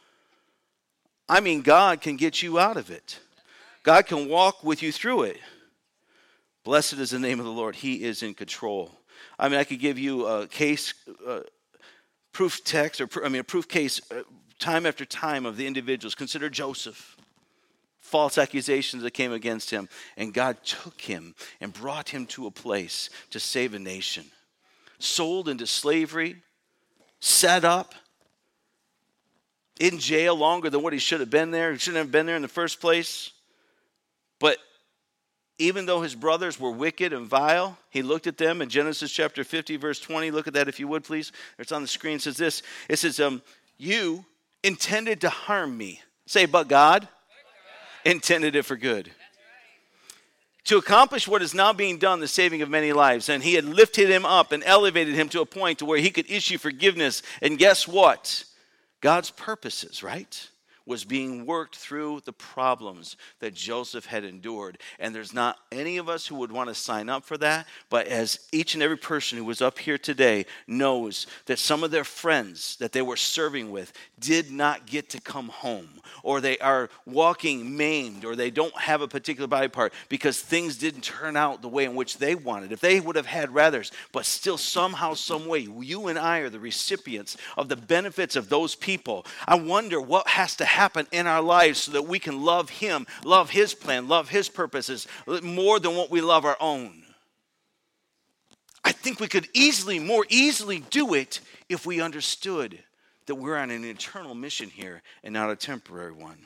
I 1.28 1.40
mean, 1.40 1.60
God 1.60 2.00
can 2.00 2.16
get 2.16 2.42
you 2.42 2.58
out 2.58 2.78
of 2.78 2.90
it, 2.90 3.20
God 3.82 4.06
can 4.06 4.30
walk 4.30 4.64
with 4.64 4.82
you 4.82 4.92
through 4.92 5.24
it. 5.24 5.40
Blessed 6.64 6.94
is 6.94 7.10
the 7.10 7.18
name 7.18 7.38
of 7.38 7.44
the 7.44 7.52
Lord. 7.52 7.76
He 7.76 8.02
is 8.02 8.22
in 8.22 8.32
control. 8.32 8.90
I 9.38 9.50
mean, 9.50 9.58
I 9.58 9.64
could 9.64 9.80
give 9.80 9.98
you 9.98 10.26
a 10.26 10.46
case, 10.46 10.94
uh, 11.26 11.40
proof 12.32 12.64
text, 12.64 13.02
or 13.02 13.08
I 13.22 13.28
mean, 13.28 13.40
a 13.40 13.44
proof 13.44 13.68
case 13.68 14.00
uh, 14.10 14.22
time 14.58 14.86
after 14.86 15.04
time 15.04 15.44
of 15.44 15.58
the 15.58 15.66
individuals. 15.66 16.14
Consider 16.14 16.48
Joseph. 16.48 17.18
False 18.10 18.38
accusations 18.38 19.04
that 19.04 19.12
came 19.12 19.32
against 19.32 19.70
him, 19.70 19.88
and 20.16 20.34
God 20.34 20.58
took 20.64 21.00
him 21.00 21.34
and 21.60 21.72
brought 21.72 22.08
him 22.08 22.26
to 22.26 22.46
a 22.46 22.50
place 22.50 23.08
to 23.30 23.38
save 23.38 23.72
a 23.72 23.78
nation. 23.78 24.24
Sold 24.98 25.48
into 25.48 25.66
slavery, 25.66 26.36
set 27.20 27.64
up, 27.64 27.94
in 29.80 29.98
jail 29.98 30.36
longer 30.36 30.68
than 30.68 30.82
what 30.82 30.92
he 30.92 30.98
should 30.98 31.20
have 31.20 31.30
been 31.30 31.50
there. 31.50 31.72
He 31.72 31.78
shouldn't 31.78 32.04
have 32.04 32.12
been 32.12 32.26
there 32.26 32.36
in 32.36 32.42
the 32.42 32.48
first 32.48 32.80
place. 32.80 33.30
But 34.38 34.58
even 35.58 35.86
though 35.86 36.02
his 36.02 36.14
brothers 36.14 36.60
were 36.60 36.70
wicked 36.70 37.12
and 37.12 37.26
vile, 37.26 37.78
he 37.90 38.02
looked 38.02 38.26
at 38.26 38.36
them 38.36 38.60
in 38.60 38.68
Genesis 38.68 39.10
chapter 39.10 39.42
50, 39.42 39.76
verse 39.76 39.98
20. 39.98 40.30
Look 40.30 40.46
at 40.46 40.54
that 40.54 40.68
if 40.68 40.78
you 40.78 40.86
would, 40.88 41.04
please. 41.04 41.32
It's 41.58 41.72
on 41.72 41.82
the 41.82 41.88
screen. 41.88 42.16
It 42.16 42.22
says 42.22 42.36
this 42.36 42.62
It 42.88 42.98
says, 42.98 43.20
um, 43.20 43.40
You 43.78 44.24
intended 44.62 45.22
to 45.22 45.30
harm 45.30 45.76
me. 45.76 46.02
Say, 46.26 46.44
but 46.44 46.68
God, 46.68 47.08
intended 48.04 48.56
it 48.56 48.64
for 48.64 48.76
good. 48.76 49.10
To 50.64 50.76
accomplish 50.76 51.26
what 51.26 51.42
is 51.42 51.54
now 51.54 51.72
being 51.72 51.98
done, 51.98 52.20
the 52.20 52.28
saving 52.28 52.62
of 52.62 52.68
many 52.68 52.92
lives. 52.92 53.28
And 53.28 53.42
he 53.42 53.54
had 53.54 53.64
lifted 53.64 54.10
him 54.10 54.26
up 54.26 54.52
and 54.52 54.62
elevated 54.64 55.14
him 55.14 55.28
to 55.30 55.40
a 55.40 55.46
point 55.46 55.78
to 55.78 55.86
where 55.86 55.98
he 55.98 56.10
could 56.10 56.30
issue 56.30 56.58
forgiveness. 56.58 57.22
And 57.40 57.58
guess 57.58 57.88
what? 57.88 58.44
God's 59.00 59.30
purposes, 59.30 60.02
right? 60.02 60.48
Was 60.90 61.04
being 61.04 61.46
worked 61.46 61.76
through 61.76 62.20
the 62.24 62.32
problems 62.32 63.16
that 63.38 63.54
Joseph 63.54 64.06
had 64.06 64.24
endured. 64.24 64.76
And 64.98 65.14
there's 65.14 65.32
not 65.32 65.56
any 65.70 65.98
of 65.98 66.08
us 66.08 66.26
who 66.26 66.34
would 66.34 66.50
want 66.50 66.68
to 66.68 66.74
sign 66.74 67.08
up 67.08 67.24
for 67.24 67.38
that, 67.38 67.68
but 67.90 68.08
as 68.08 68.40
each 68.50 68.74
and 68.74 68.82
every 68.82 68.96
person 68.96 69.38
who 69.38 69.44
was 69.44 69.62
up 69.62 69.78
here 69.78 69.98
today 69.98 70.46
knows 70.66 71.28
that 71.46 71.60
some 71.60 71.84
of 71.84 71.92
their 71.92 72.02
friends 72.02 72.76
that 72.80 72.90
they 72.90 73.02
were 73.02 73.16
serving 73.16 73.70
with 73.70 73.92
did 74.18 74.50
not 74.50 74.84
get 74.84 75.08
to 75.10 75.20
come 75.20 75.48
home, 75.48 75.88
or 76.24 76.40
they 76.40 76.58
are 76.58 76.90
walking 77.06 77.76
maimed, 77.76 78.24
or 78.24 78.34
they 78.34 78.50
don't 78.50 78.76
have 78.76 79.00
a 79.00 79.06
particular 79.06 79.46
body 79.46 79.68
part 79.68 79.92
because 80.08 80.40
things 80.40 80.76
didn't 80.76 81.02
turn 81.02 81.36
out 81.36 81.62
the 81.62 81.68
way 81.68 81.84
in 81.84 81.94
which 81.94 82.18
they 82.18 82.34
wanted. 82.34 82.72
If 82.72 82.80
they 82.80 82.98
would 82.98 83.14
have 83.14 83.26
had 83.26 83.50
rathers, 83.50 83.92
but 84.10 84.26
still 84.26 84.58
somehow, 84.58 85.14
some 85.14 85.46
way, 85.46 85.60
you 85.60 86.08
and 86.08 86.18
I 86.18 86.38
are 86.38 86.50
the 86.50 86.58
recipients 86.58 87.36
of 87.56 87.68
the 87.68 87.76
benefits 87.76 88.34
of 88.34 88.48
those 88.48 88.74
people. 88.74 89.24
I 89.46 89.54
wonder 89.54 90.00
what 90.00 90.26
has 90.26 90.56
to 90.56 90.64
happen 90.64 90.79
in 91.12 91.26
our 91.26 91.42
lives 91.42 91.80
so 91.80 91.92
that 91.92 92.06
we 92.06 92.18
can 92.18 92.42
love 92.42 92.70
Him, 92.70 93.06
love 93.24 93.50
His 93.50 93.74
plan, 93.74 94.08
love 94.08 94.28
His 94.28 94.48
purposes 94.48 95.06
more 95.42 95.78
than 95.78 95.96
what 95.96 96.10
we 96.10 96.20
love 96.20 96.44
our 96.44 96.56
own. 96.60 97.02
I 98.84 98.92
think 98.92 99.20
we 99.20 99.28
could 99.28 99.48
easily, 99.52 99.98
more 99.98 100.24
easily 100.28 100.80
do 100.90 101.14
it 101.14 101.40
if 101.68 101.84
we 101.84 102.00
understood 102.00 102.78
that 103.26 103.34
we're 103.34 103.56
on 103.56 103.70
an 103.70 103.84
eternal 103.84 104.34
mission 104.34 104.70
here 104.70 105.02
and 105.22 105.34
not 105.34 105.50
a 105.50 105.56
temporary 105.56 106.12
one. 106.12 106.38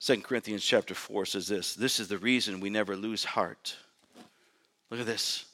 2 0.00 0.20
Corinthians 0.22 0.64
chapter 0.64 0.94
4 0.94 1.26
says 1.26 1.46
this 1.46 1.74
This 1.74 2.00
is 2.00 2.08
the 2.08 2.18
reason 2.18 2.60
we 2.60 2.70
never 2.70 2.96
lose 2.96 3.24
heart. 3.24 3.76
Look 4.90 5.00
at 5.00 5.06
this. 5.06 5.46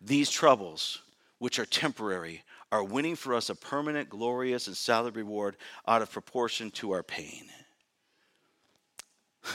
These 0.00 0.30
troubles, 0.30 1.00
which 1.38 1.58
are 1.58 1.64
temporary, 1.64 2.42
are 2.74 2.82
winning 2.82 3.14
for 3.14 3.34
us 3.34 3.50
a 3.50 3.54
permanent, 3.54 4.08
glorious, 4.08 4.66
and 4.66 4.76
solid 4.76 5.14
reward 5.14 5.56
out 5.86 6.02
of 6.02 6.10
proportion 6.10 6.72
to 6.72 6.90
our 6.90 7.04
pain. 7.04 7.44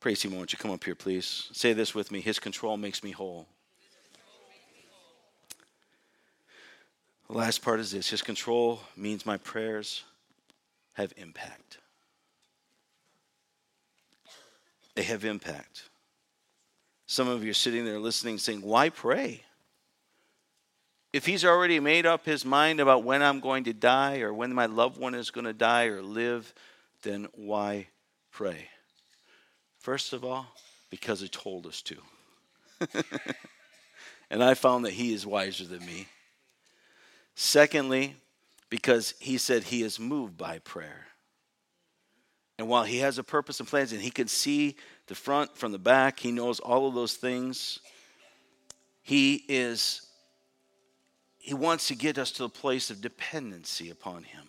Praise 0.00 0.24
Him, 0.24 0.34
won't 0.34 0.52
you 0.52 0.58
come 0.58 0.72
up 0.72 0.82
here, 0.82 0.96
please? 0.96 1.48
Say 1.52 1.72
this 1.72 1.94
with 1.94 2.10
me 2.10 2.20
His 2.20 2.40
control 2.40 2.76
makes 2.76 3.04
me 3.04 3.12
whole. 3.12 3.46
The 7.28 7.36
last 7.36 7.62
part 7.62 7.78
is 7.78 7.92
this 7.92 8.10
His 8.10 8.22
control 8.22 8.80
means 8.96 9.24
my 9.24 9.36
prayers 9.36 10.02
have 10.94 11.12
impact. 11.16 11.78
They 14.96 15.04
have 15.04 15.24
impact. 15.24 15.90
Some 17.06 17.28
of 17.28 17.44
you 17.44 17.52
are 17.52 17.54
sitting 17.54 17.84
there 17.84 18.00
listening, 18.00 18.38
saying, 18.38 18.62
Why 18.62 18.88
pray? 18.88 19.45
If 21.12 21.26
he's 21.26 21.44
already 21.44 21.80
made 21.80 22.06
up 22.06 22.24
his 22.24 22.44
mind 22.44 22.80
about 22.80 23.04
when 23.04 23.22
I'm 23.22 23.40
going 23.40 23.64
to 23.64 23.72
die 23.72 24.20
or 24.20 24.34
when 24.34 24.52
my 24.52 24.66
loved 24.66 24.98
one 24.98 25.14
is 25.14 25.30
going 25.30 25.46
to 25.46 25.52
die 25.52 25.84
or 25.84 26.02
live, 26.02 26.52
then 27.02 27.28
why 27.34 27.88
pray? 28.30 28.68
First 29.78 30.12
of 30.12 30.24
all, 30.24 30.46
because 30.90 31.20
he 31.20 31.28
told 31.28 31.66
us 31.66 31.82
to. 31.82 31.96
and 34.30 34.42
I 34.42 34.54
found 34.54 34.84
that 34.84 34.92
he 34.92 35.12
is 35.12 35.26
wiser 35.26 35.64
than 35.64 35.84
me. 35.86 36.06
Secondly, 37.34 38.16
because 38.70 39.14
he 39.18 39.38
said 39.38 39.64
he 39.64 39.82
is 39.82 40.00
moved 40.00 40.36
by 40.36 40.58
prayer. 40.60 41.06
And 42.58 42.68
while 42.68 42.84
he 42.84 42.98
has 42.98 43.18
a 43.18 43.24
purpose 43.24 43.60
and 43.60 43.68
plans 43.68 43.92
and 43.92 44.00
he 44.00 44.10
can 44.10 44.28
see 44.28 44.76
the 45.06 45.14
front 45.14 45.56
from 45.56 45.72
the 45.72 45.78
back, 45.78 46.18
he 46.18 46.32
knows 46.32 46.58
all 46.58 46.88
of 46.88 46.94
those 46.94 47.14
things, 47.14 47.80
he 49.02 49.44
is 49.48 50.05
he 51.46 51.54
wants 51.54 51.86
to 51.86 51.94
get 51.94 52.18
us 52.18 52.32
to 52.32 52.44
a 52.44 52.48
place 52.48 52.90
of 52.90 53.00
dependency 53.00 53.88
upon 53.88 54.24
Him. 54.24 54.42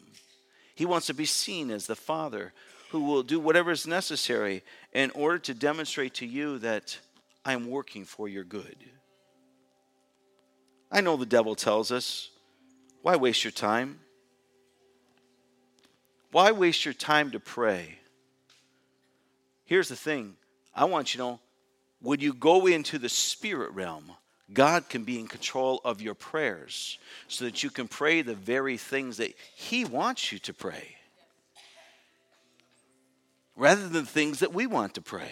He 0.73 0.83
wants 0.83 1.05
to 1.05 1.13
be 1.13 1.25
seen 1.25 1.69
as 1.69 1.85
the 1.85 1.95
Father 1.95 2.53
who 2.89 3.01
will 3.01 3.21
do 3.21 3.39
whatever 3.39 3.69
is 3.69 3.85
necessary 3.85 4.63
in 4.93 5.11
order 5.11 5.37
to 5.37 5.53
demonstrate 5.53 6.15
to 6.15 6.25
you 6.25 6.57
that 6.57 6.97
I 7.45 7.53
am 7.53 7.69
working 7.69 8.03
for 8.03 8.27
your 8.27 8.43
good. 8.43 8.77
I 10.91 11.01
know 11.01 11.17
the 11.17 11.27
devil 11.27 11.53
tells 11.53 11.91
us, 11.91 12.31
why 13.03 13.15
waste 13.15 13.43
your 13.43 13.51
time? 13.51 13.99
Why 16.31 16.51
waste 16.51 16.83
your 16.83 16.95
time 16.95 17.29
to 17.29 17.39
pray? 17.39 17.99
Here's 19.65 19.89
the 19.89 19.95
thing 19.95 20.35
I 20.73 20.85
want 20.85 21.13
you 21.13 21.19
to 21.19 21.23
know 21.23 21.39
when 22.01 22.21
you 22.21 22.33
go 22.33 22.65
into 22.65 22.97
the 22.97 23.07
spirit 23.07 23.71
realm, 23.73 24.13
God 24.53 24.87
can 24.87 25.03
be 25.03 25.19
in 25.19 25.27
control 25.27 25.81
of 25.83 26.01
your 26.01 26.13
prayers 26.13 26.99
so 27.27 27.45
that 27.45 27.63
you 27.63 27.69
can 27.69 27.87
pray 27.87 28.21
the 28.21 28.35
very 28.35 28.77
things 28.77 29.17
that 29.17 29.33
He 29.55 29.83
wants 29.83 30.31
you 30.31 30.39
to 30.39 30.53
pray 30.53 30.95
rather 33.57 33.89
than 33.89 34.05
things 34.05 34.39
that 34.39 34.53
we 34.53 34.67
want 34.67 34.93
to 34.93 35.01
pray. 35.01 35.31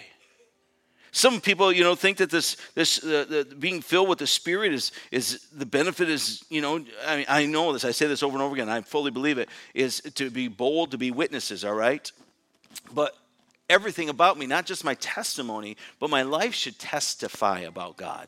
Some 1.12 1.39
people, 1.39 1.71
you 1.71 1.84
know, 1.84 1.95
think 1.95 2.17
that 2.17 2.30
this, 2.30 2.58
this, 2.73 3.01
uh, 3.01 3.25
the, 3.30 3.56
being 3.58 3.82
filled 3.82 4.10
with 4.10 4.19
the 4.19 4.28
Spirit 4.28 4.73
is, 4.73 4.91
is 5.12 5.47
the 5.54 5.65
benefit 5.65 6.10
is, 6.10 6.43
you 6.49 6.60
know, 6.60 6.84
I 7.08 7.15
mean, 7.15 7.25
I 7.30 7.45
know 7.45 7.71
this. 7.71 7.86
I 7.86 7.91
say 7.91 8.08
this 8.08 8.21
over 8.21 8.34
and 8.34 8.43
over 8.43 8.54
again. 8.54 8.67
I 8.67 8.82
fully 8.82 9.12
believe 9.12 9.38
it 9.38 9.47
is 9.73 10.01
to 10.15 10.30
be 10.30 10.49
bold, 10.49 10.91
to 10.91 10.97
be 10.97 11.12
witnesses. 11.12 11.63
All 11.63 11.73
right, 11.73 12.12
but 12.93 13.15
everything 13.69 14.10
about 14.10 14.38
me, 14.38 14.45
not 14.45 14.65
just 14.65 14.84
my 14.84 14.95
testimony, 14.95 15.78
but 16.01 16.10
my 16.10 16.23
life 16.23 16.54
should 16.54 16.78
testify 16.80 17.60
about 17.60 17.95
God. 17.95 18.28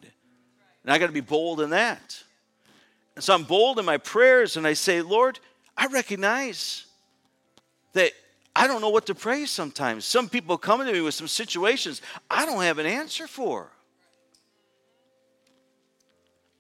And 0.88 0.94
I 0.94 1.00
got 1.00 1.08
to 1.08 1.12
be 1.14 1.20
bold 1.20 1.60
in 1.60 1.72
that. 1.72 2.24
And 3.16 3.24
so 3.24 3.34
I'm 3.34 3.44
bold 3.44 3.78
in 3.78 3.84
my 3.84 3.98
prayers 3.98 4.56
and 4.56 4.66
I 4.66 4.72
say, 4.72 5.02
Lord, 5.02 5.38
I 5.76 5.88
recognize 5.88 6.86
that 7.92 8.14
I 8.56 8.68
don't 8.68 8.80
know 8.80 8.88
what 8.88 9.08
to 9.08 9.16
pray 9.16 9.46
sometimes. 9.48 10.06
Some 10.06 10.30
people 10.30 10.58
come 10.58 10.80
to 10.80 10.94
me 10.94 11.02
with 11.02 11.14
some 11.14 11.28
situations 11.28 12.02
I 12.32 12.46
don't 12.46 12.64
have 12.64 12.80
an 12.80 12.86
answer 12.86 13.28
for. 13.28 13.70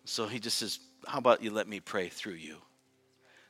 So 0.04 0.28
he 0.28 0.40
just 0.40 0.58
says, 0.58 0.80
How 1.08 1.20
about 1.20 1.42
you 1.42 1.52
let 1.52 1.70
me 1.70 1.80
pray 1.80 2.10
through 2.10 2.34
you? 2.34 2.58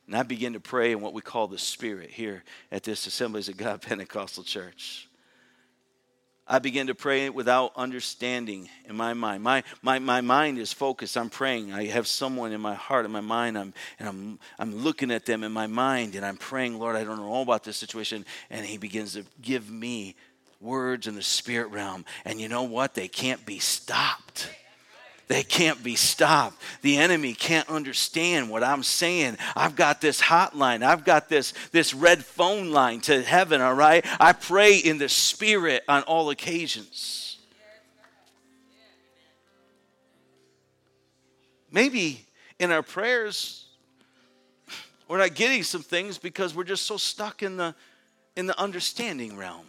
And 0.06 0.16
I 0.16 0.22
begin 0.22 0.52
to 0.52 0.60
pray 0.60 0.92
in 0.92 1.00
what 1.00 1.12
we 1.12 1.22
call 1.22 1.48
the 1.48 1.58
Spirit 1.58 2.10
here 2.10 2.44
at 2.70 2.84
this 2.84 3.04
Assemblies 3.08 3.48
of 3.48 3.56
God 3.56 3.82
Pentecostal 3.82 4.44
Church. 4.44 5.07
I 6.48 6.58
begin 6.60 6.86
to 6.86 6.94
pray 6.94 7.28
without 7.28 7.72
understanding 7.76 8.70
in 8.88 8.96
my 8.96 9.12
mind. 9.12 9.42
My, 9.42 9.62
my, 9.82 9.98
my 9.98 10.22
mind 10.22 10.58
is 10.58 10.72
focused. 10.72 11.18
I'm 11.18 11.28
praying. 11.28 11.72
I 11.72 11.86
have 11.86 12.06
someone 12.06 12.52
in 12.52 12.60
my 12.60 12.74
heart, 12.74 13.04
in 13.04 13.12
my 13.12 13.20
mind, 13.20 13.58
I'm, 13.58 13.74
and 13.98 14.08
I'm, 14.08 14.38
I'm 14.58 14.76
looking 14.76 15.10
at 15.10 15.26
them 15.26 15.44
in 15.44 15.52
my 15.52 15.66
mind, 15.66 16.14
and 16.14 16.24
I'm 16.24 16.38
praying, 16.38 16.78
Lord, 16.78 16.96
I 16.96 17.04
don't 17.04 17.18
know 17.18 17.28
all 17.28 17.42
about 17.42 17.64
this 17.64 17.76
situation. 17.76 18.24
And 18.48 18.64
He 18.64 18.78
begins 18.78 19.12
to 19.12 19.24
give 19.42 19.70
me 19.70 20.16
words 20.60 21.06
in 21.06 21.14
the 21.14 21.22
spirit 21.22 21.68
realm. 21.68 22.06
And 22.24 22.40
you 22.40 22.48
know 22.48 22.62
what? 22.62 22.94
They 22.94 23.08
can't 23.08 23.44
be 23.44 23.58
stopped. 23.58 24.48
They 25.28 25.42
can't 25.42 25.82
be 25.84 25.94
stopped. 25.94 26.60
The 26.80 26.96
enemy 26.96 27.34
can't 27.34 27.68
understand 27.68 28.48
what 28.48 28.64
I'm 28.64 28.82
saying. 28.82 29.36
I've 29.54 29.76
got 29.76 30.00
this 30.00 30.22
hotline. 30.22 30.82
I've 30.82 31.04
got 31.04 31.28
this, 31.28 31.52
this 31.70 31.92
red 31.92 32.24
phone 32.24 32.70
line 32.70 33.00
to 33.02 33.22
heaven, 33.22 33.60
all 33.60 33.74
right? 33.74 34.04
I 34.18 34.32
pray 34.32 34.78
in 34.78 34.96
the 34.96 35.10
spirit 35.10 35.84
on 35.86 36.02
all 36.04 36.30
occasions. 36.30 37.36
Maybe 41.70 42.24
in 42.58 42.72
our 42.72 42.82
prayers, 42.82 43.66
we're 45.08 45.18
not 45.18 45.34
getting 45.34 45.62
some 45.62 45.82
things 45.82 46.16
because 46.16 46.54
we're 46.54 46.64
just 46.64 46.86
so 46.86 46.96
stuck 46.96 47.42
in 47.42 47.58
the, 47.58 47.74
in 48.34 48.46
the 48.46 48.58
understanding 48.58 49.36
realm. 49.36 49.66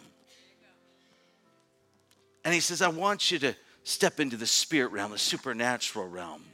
And 2.46 2.54
he 2.54 2.60
says, 2.60 2.80
I 2.80 2.88
want 2.88 3.30
you 3.30 3.38
to 3.40 3.54
step 3.90 4.20
into 4.20 4.36
the 4.36 4.46
spirit 4.46 4.92
realm, 4.92 5.12
the 5.12 5.18
supernatural 5.18 6.08
realm. 6.08 6.44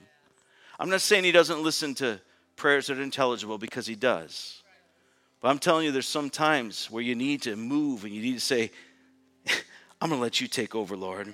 I'm 0.79 0.91
not 0.91 1.01
saying 1.01 1.25
he 1.25 1.33
doesn't 1.33 1.63
listen 1.63 1.95
to 1.97 2.21
prayers 2.57 2.87
that 2.87 2.99
are 2.99 3.03
intelligible 3.03 3.59
because 3.59 3.87
he 3.87 3.95
does. 3.95 4.63
But 5.41 5.49
I'm 5.49 5.59
telling 5.59 5.85
you, 5.85 5.93
there's 5.93 6.09
some 6.09 6.31
times 6.31 6.91
where 6.91 7.03
you 7.03 7.15
need 7.15 7.43
to 7.43 7.57
move 7.57 8.05
and 8.05 8.13
you 8.13 8.23
need 8.23 8.35
to 8.35 8.41
say, 8.41 8.71
I'm 10.01 10.09
going 10.09 10.19
to 10.19 10.23
let 10.23 10.41
you 10.41 10.49
take 10.49 10.75
over, 10.75 10.97
Lord. 10.97 11.33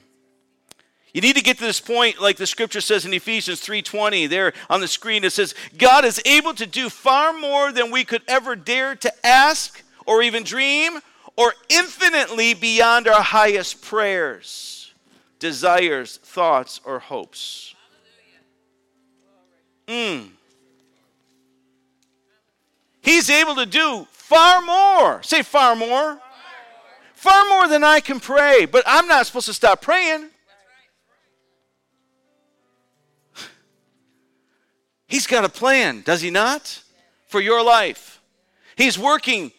You 1.14 1.20
need 1.20 1.36
to 1.36 1.42
get 1.42 1.58
to 1.58 1.64
this 1.64 1.80
point 1.80 2.20
like 2.20 2.36
the 2.36 2.46
scripture 2.46 2.80
says 2.80 3.04
in 3.04 3.12
Ephesians 3.12 3.60
3:20 3.60 4.30
there 4.30 4.54
on 4.70 4.80
the 4.80 4.88
screen 4.88 5.24
it 5.24 5.32
says 5.32 5.54
God 5.76 6.06
is 6.06 6.22
able 6.24 6.54
to 6.54 6.64
do 6.64 6.88
far 6.88 7.34
more 7.34 7.70
than 7.70 7.90
we 7.90 8.02
could 8.02 8.22
ever 8.26 8.56
dare 8.56 8.96
to 8.96 9.26
ask 9.26 9.82
or 10.06 10.22
even 10.22 10.42
dream 10.42 11.00
or 11.36 11.52
infinitely 11.68 12.54
beyond 12.54 13.08
our 13.08 13.20
highest 13.20 13.82
prayers 13.82 14.81
desires, 15.42 16.18
thoughts, 16.18 16.80
or 16.84 17.00
hopes. 17.00 17.74
Mm. 19.88 20.28
He's 23.00 23.28
able 23.28 23.56
to 23.56 23.66
do 23.66 24.06
far 24.12 24.62
more. 24.62 25.20
Say 25.24 25.42
far 25.42 25.74
more. 25.74 26.20
Far 27.14 27.48
more 27.48 27.66
than 27.66 27.82
I 27.82 27.98
can 27.98 28.20
pray, 28.20 28.66
but 28.66 28.84
I'm 28.86 29.08
not 29.08 29.26
supposed 29.26 29.46
to 29.46 29.52
stop 29.52 29.82
praying. 29.82 30.28
He's 35.08 35.26
got 35.26 35.44
a 35.44 35.48
plan, 35.48 36.02
does 36.02 36.20
he 36.20 36.30
not? 36.30 36.84
For 37.26 37.40
your 37.40 37.64
life. 37.64 38.20
He's 38.76 38.96
working 38.96 39.50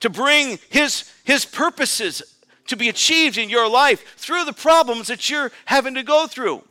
to 0.00 0.10
bring 0.10 0.58
his, 0.68 1.10
his 1.24 1.46
purposes 1.46 2.33
to 2.66 2.76
be 2.76 2.88
achieved 2.88 3.38
in 3.38 3.48
your 3.48 3.68
life 3.68 4.16
through 4.16 4.44
the 4.44 4.52
problems 4.52 5.08
that 5.08 5.28
you're 5.28 5.52
having 5.66 5.94
to 5.94 6.02
go 6.02 6.26
through. 6.26 6.62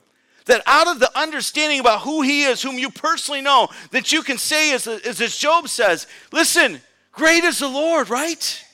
That 0.46 0.62
out 0.66 0.88
of 0.88 1.00
the 1.00 1.10
understanding 1.18 1.80
about 1.80 2.02
who 2.02 2.22
He 2.22 2.44
is, 2.44 2.62
whom 2.62 2.78
you 2.78 2.90
personally 2.90 3.42
know, 3.42 3.70
that 3.92 4.12
you 4.12 4.24
can 4.24 4.38
say, 4.38 4.74
as, 4.74 4.88
as 4.88 5.38
Job 5.38 5.70
says, 5.70 6.08
listen, 6.32 6.82
great 7.12 7.44
is 7.44 7.60
the 7.60 7.70
Lord, 7.70 8.10
right? 8.10 8.66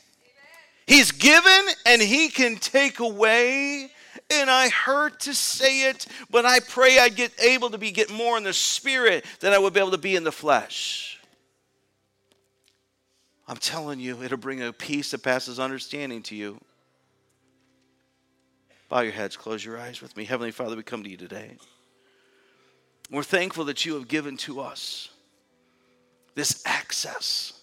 He's 0.88 1.12
given 1.12 1.68
and 1.86 2.02
He 2.02 2.30
can 2.30 2.56
take 2.56 3.00
away. 3.00 3.92
And 4.32 4.50
I 4.50 4.70
hurt 4.70 5.22
to 5.22 5.34
say 5.34 5.90
it, 5.90 6.08
but 6.30 6.46
I 6.46 6.60
pray 6.60 7.00
I 7.00 7.10
get 7.10 7.32
able 7.40 7.70
to 7.72 7.78
be 7.78 7.92
get 7.92 8.12
more 8.12 8.38
in 8.38 8.44
the 8.44 8.54
spirit 8.54 9.26
than 9.40 9.54
I 9.54 9.58
would 9.60 9.74
be 9.74 9.80
able 9.80 9.92
to 9.92 9.98
be 9.98 10.16
in 10.16 10.24
the 10.24 10.32
flesh. 10.32 11.20
I'm 13.48 13.58
telling 13.58 14.00
you, 14.00 14.22
it'll 14.22 14.38
bring 14.38 14.62
a 14.62 14.72
peace 14.72 15.12
that 15.12 15.24
passes 15.24 15.60
understanding 15.60 16.22
to 16.24 16.36
you. 16.36 16.60
Bow 18.90 19.02
your 19.02 19.14
heads, 19.14 19.38
close 19.38 19.64
your 19.64 19.80
eyes 19.80 20.02
with 20.02 20.18
me. 20.18 20.26
Heavenly 20.26 20.52
Father, 20.52 20.76
we 20.76 20.82
come 20.82 21.04
to 21.04 21.10
you 21.10 21.18
today. 21.18 21.58
We're 23.12 23.24
thankful 23.24 23.66
that 23.66 23.86
you 23.86 23.94
have 23.94 24.08
given 24.08 24.36
to 24.38 24.60
us 24.60 25.10
this 26.34 26.64
access 26.66 27.54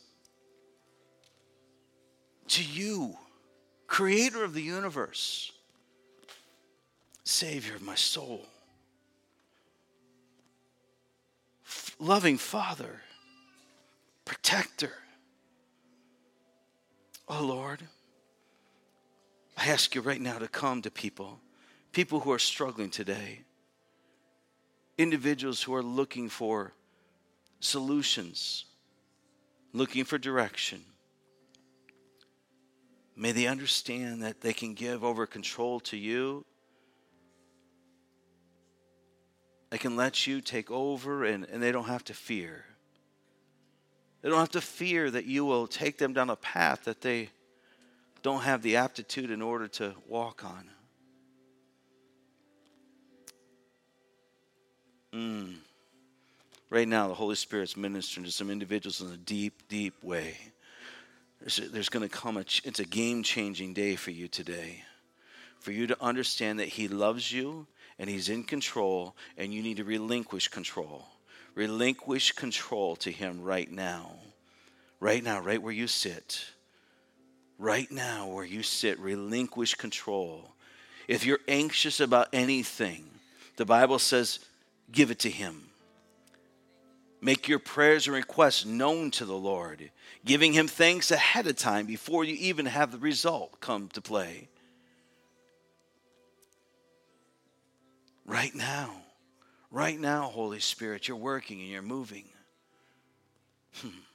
to 2.48 2.62
you, 2.62 3.16
creator 3.88 4.44
of 4.44 4.54
the 4.54 4.62
universe, 4.62 5.50
savior 7.24 7.74
of 7.74 7.82
my 7.82 7.96
soul, 7.96 8.42
loving 11.98 12.38
father, 12.38 13.00
protector. 14.24 14.92
Oh 17.28 17.44
Lord. 17.44 17.82
I 19.56 19.68
ask 19.68 19.94
you 19.94 20.00
right 20.00 20.20
now 20.20 20.38
to 20.38 20.48
come 20.48 20.82
to 20.82 20.90
people, 20.90 21.40
people 21.92 22.20
who 22.20 22.32
are 22.32 22.38
struggling 22.38 22.90
today, 22.90 23.40
individuals 24.98 25.62
who 25.62 25.74
are 25.74 25.82
looking 25.82 26.28
for 26.28 26.72
solutions, 27.60 28.66
looking 29.72 30.04
for 30.04 30.18
direction. 30.18 30.82
May 33.16 33.32
they 33.32 33.46
understand 33.46 34.22
that 34.22 34.42
they 34.42 34.52
can 34.52 34.74
give 34.74 35.02
over 35.02 35.26
control 35.26 35.80
to 35.80 35.96
you. 35.96 36.44
They 39.70 39.78
can 39.78 39.96
let 39.96 40.26
you 40.26 40.42
take 40.42 40.70
over 40.70 41.24
and, 41.24 41.46
and 41.50 41.62
they 41.62 41.72
don't 41.72 41.86
have 41.86 42.04
to 42.04 42.14
fear. 42.14 42.64
They 44.20 44.28
don't 44.28 44.38
have 44.38 44.50
to 44.50 44.60
fear 44.60 45.10
that 45.10 45.24
you 45.24 45.46
will 45.46 45.66
take 45.66 45.96
them 45.96 46.12
down 46.12 46.28
a 46.28 46.36
path 46.36 46.84
that 46.84 47.00
they 47.00 47.30
don't 48.26 48.42
have 48.42 48.60
the 48.60 48.74
aptitude 48.74 49.30
in 49.30 49.40
order 49.40 49.68
to 49.68 49.94
walk 50.08 50.44
on. 50.44 50.68
Mm. 55.14 55.54
Right 56.68 56.88
now, 56.88 57.06
the 57.06 57.14
Holy 57.14 57.36
Spirit's 57.36 57.76
ministering 57.76 58.24
to 58.26 58.32
some 58.32 58.50
individuals 58.50 59.00
in 59.00 59.12
a 59.12 59.16
deep, 59.16 59.68
deep 59.68 60.02
way. 60.02 60.36
There's, 61.38 61.58
there's 61.70 61.88
going 61.88 62.02
to 62.02 62.12
come 62.12 62.36
a, 62.36 62.40
it's 62.64 62.80
a 62.80 62.84
game 62.84 63.22
changing 63.22 63.74
day 63.74 63.94
for 63.94 64.10
you 64.10 64.26
today. 64.26 64.82
For 65.60 65.70
you 65.70 65.86
to 65.86 66.02
understand 66.02 66.58
that 66.58 66.66
He 66.66 66.88
loves 66.88 67.30
you 67.30 67.68
and 67.96 68.10
He's 68.10 68.28
in 68.28 68.42
control, 68.42 69.14
and 69.38 69.54
you 69.54 69.62
need 69.62 69.76
to 69.76 69.84
relinquish 69.84 70.48
control. 70.48 71.06
Relinquish 71.54 72.32
control 72.32 72.96
to 72.96 73.12
Him 73.12 73.40
right 73.40 73.70
now. 73.70 74.16
Right 74.98 75.22
now, 75.22 75.40
right 75.40 75.62
where 75.62 75.72
you 75.72 75.86
sit 75.86 76.44
right 77.58 77.90
now 77.90 78.28
where 78.28 78.44
you 78.44 78.62
sit, 78.62 78.98
relinquish 78.98 79.74
control. 79.74 80.52
If 81.08 81.24
you're 81.24 81.40
anxious 81.48 82.00
about 82.00 82.28
anything, 82.32 83.06
the 83.56 83.64
Bible 83.64 83.98
says, 83.98 84.40
give 84.90 85.10
it 85.10 85.20
to 85.20 85.30
Him. 85.30 85.62
Make 87.20 87.48
your 87.48 87.58
prayers 87.58 88.06
and 88.06 88.14
requests 88.14 88.66
known 88.66 89.10
to 89.12 89.24
the 89.24 89.36
Lord, 89.36 89.90
giving 90.24 90.52
Him 90.52 90.68
thanks 90.68 91.10
ahead 91.10 91.46
of 91.46 91.56
time 91.56 91.86
before 91.86 92.24
you 92.24 92.36
even 92.38 92.66
have 92.66 92.92
the 92.92 92.98
result 92.98 93.60
come 93.60 93.88
to 93.90 94.00
play. 94.00 94.48
Right 98.26 98.54
now, 98.54 98.90
right 99.70 99.98
now, 99.98 100.24
Holy 100.24 100.60
Spirit, 100.60 101.08
you're 101.08 101.16
working 101.16 101.60
and 101.60 101.68
you're 101.68 101.82
moving. 101.82 102.24
Hmm 103.76 104.05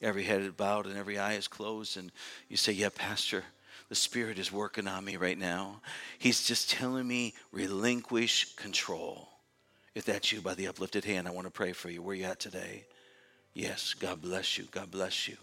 every 0.00 0.24
head 0.24 0.42
is 0.42 0.52
bowed 0.52 0.86
and 0.86 0.96
every 0.96 1.18
eye 1.18 1.34
is 1.34 1.48
closed, 1.48 1.96
and 1.96 2.12
you 2.48 2.56
say, 2.56 2.72
Yeah, 2.72 2.90
Pastor, 2.94 3.44
the 3.88 3.94
Spirit 3.94 4.38
is 4.38 4.52
working 4.52 4.88
on 4.88 5.04
me 5.04 5.16
right 5.16 5.38
now. 5.38 5.80
He's 6.18 6.46
just 6.46 6.70
telling 6.70 7.06
me, 7.06 7.34
relinquish 7.52 8.54
control. 8.56 9.28
If 9.94 10.04
that's 10.04 10.32
you 10.32 10.40
by 10.40 10.54
the 10.54 10.68
uplifted 10.68 11.04
hand, 11.04 11.26
I 11.26 11.32
want 11.32 11.46
to 11.46 11.50
pray 11.50 11.72
for 11.72 11.90
you. 11.90 12.02
Where 12.02 12.14
you 12.14 12.24
at 12.24 12.38
today? 12.38 12.84
Yes, 13.54 13.94
God 13.94 14.22
bless 14.22 14.58
you. 14.58 14.68
God 14.70 14.90
bless 14.90 15.26
you 15.26 15.36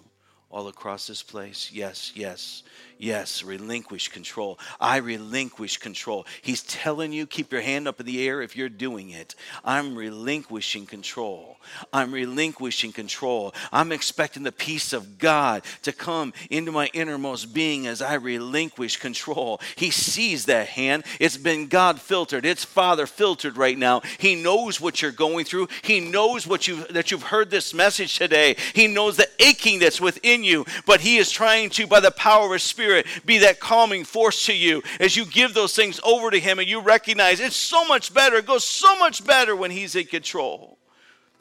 all 0.56 0.70
across 0.70 1.06
this 1.06 1.22
place? 1.22 1.70
Yes, 1.74 2.14
yes, 2.16 2.64
yes. 2.98 3.44
Relinquish 3.44 4.08
control. 4.08 4.58
I 4.80 4.98
relinquish 4.98 5.76
control. 5.76 6.26
He's 6.42 6.64
telling 6.64 7.12
you, 7.12 7.26
keep 7.26 7.52
your 7.52 7.60
hand 7.60 7.90
up 7.90 8.00
in 8.00 8.06
the 8.06 8.26
air 8.26 8.42
if 8.42 8.56
you're 8.56 8.70
doing 8.70 9.10
it. 9.10 9.36
I'm 9.66 9.98
relinquishing 9.98 10.86
control. 10.86 11.58
I'm 11.92 12.14
relinquishing 12.14 12.94
control. 12.94 13.54
I'm 13.74 13.92
expecting 13.92 14.44
the 14.44 14.52
peace 14.54 14.94
of 14.94 15.18
God 15.18 15.64
to 15.82 15.92
come 15.92 16.32
into 16.50 16.72
my 16.72 16.90
innermost 16.94 17.54
being 17.54 17.86
as 17.86 18.02
I 18.02 18.14
relinquish 18.14 18.96
control. 18.96 19.60
He 19.76 19.92
sees 19.92 20.46
that 20.46 20.70
hand. 20.70 21.04
It's 21.20 21.36
been 21.36 21.68
God 21.68 22.00
filtered. 22.00 22.46
It's 22.46 22.64
Father 22.64 23.08
filtered 23.08 23.58
right 23.58 23.78
now. 23.78 24.04
He 24.20 24.36
knows 24.36 24.80
what 24.80 25.02
you're 25.02 25.12
going 25.12 25.44
through. 25.44 25.68
He 25.82 26.00
knows 26.00 26.48
what 26.48 26.66
you 26.66 26.86
that 26.92 27.12
you've 27.12 27.24
heard 27.24 27.50
this 27.50 27.74
message 27.74 28.18
today. 28.18 28.56
He 28.74 28.88
knows 28.88 29.18
the 29.18 29.28
aching 29.40 29.80
that's 29.80 30.00
within 30.00 30.45
you, 30.46 30.66
but 30.86 31.02
He 31.02 31.18
is 31.18 31.32
trying 31.32 31.70
to, 31.72 31.88
by 31.88 32.00
the 32.00 32.12
power 32.12 32.46
of 32.46 32.54
His 32.54 32.64
Spirit, 32.64 33.06
be 33.26 33.40
that 33.40 33.60
calming 33.60 34.04
force 34.04 34.46
to 34.46 34.56
you 34.56 34.84
as 35.00 35.18
you 35.18 35.26
give 35.26 35.54
those 35.54 35.76
things 35.76 36.00
over 36.04 36.32
to 36.32 36.40
Him 36.40 36.60
and 36.60 36.68
you 36.68 36.80
recognize 36.80 37.40
it's 37.40 37.56
so 37.56 37.86
much 37.86 38.14
better. 38.14 38.38
It 38.38 38.46
goes 38.46 38.64
so 38.64 38.98
much 38.98 39.26
better 39.26 39.56
when 39.56 39.72
He's 39.72 39.96
in 39.96 40.06
control. 40.06 40.78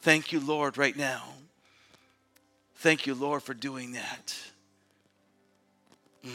Thank 0.01 0.31
you, 0.31 0.39
Lord, 0.39 0.77
right 0.77 0.95
now. 0.95 1.23
Thank 2.75 3.07
you, 3.07 3.15
Lord, 3.15 3.41
for 3.41 3.53
doing 3.53 3.93
that. 3.93 4.35
Mm. 6.25 6.31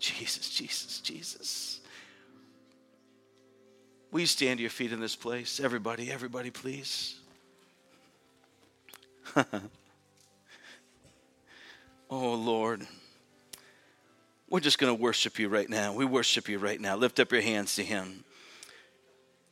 Jesus, 0.00 0.48
Jesus, 0.50 1.00
Jesus. 1.00 1.80
Will 4.10 4.20
you 4.20 4.26
stand 4.26 4.58
to 4.58 4.62
your 4.62 4.70
feet 4.70 4.92
in 4.92 5.00
this 5.00 5.14
place? 5.14 5.60
Everybody, 5.60 6.10
everybody, 6.10 6.50
please. 6.50 7.16
oh, 12.10 12.34
Lord. 12.34 12.86
We're 14.48 14.60
just 14.60 14.78
going 14.78 14.94
to 14.94 15.00
worship 15.00 15.38
you 15.38 15.48
right 15.48 15.70
now. 15.70 15.92
We 15.92 16.04
worship 16.04 16.48
you 16.48 16.58
right 16.58 16.80
now. 16.80 16.96
Lift 16.96 17.20
up 17.20 17.30
your 17.30 17.40
hands 17.40 17.76
to 17.76 17.84
Him. 17.84 18.24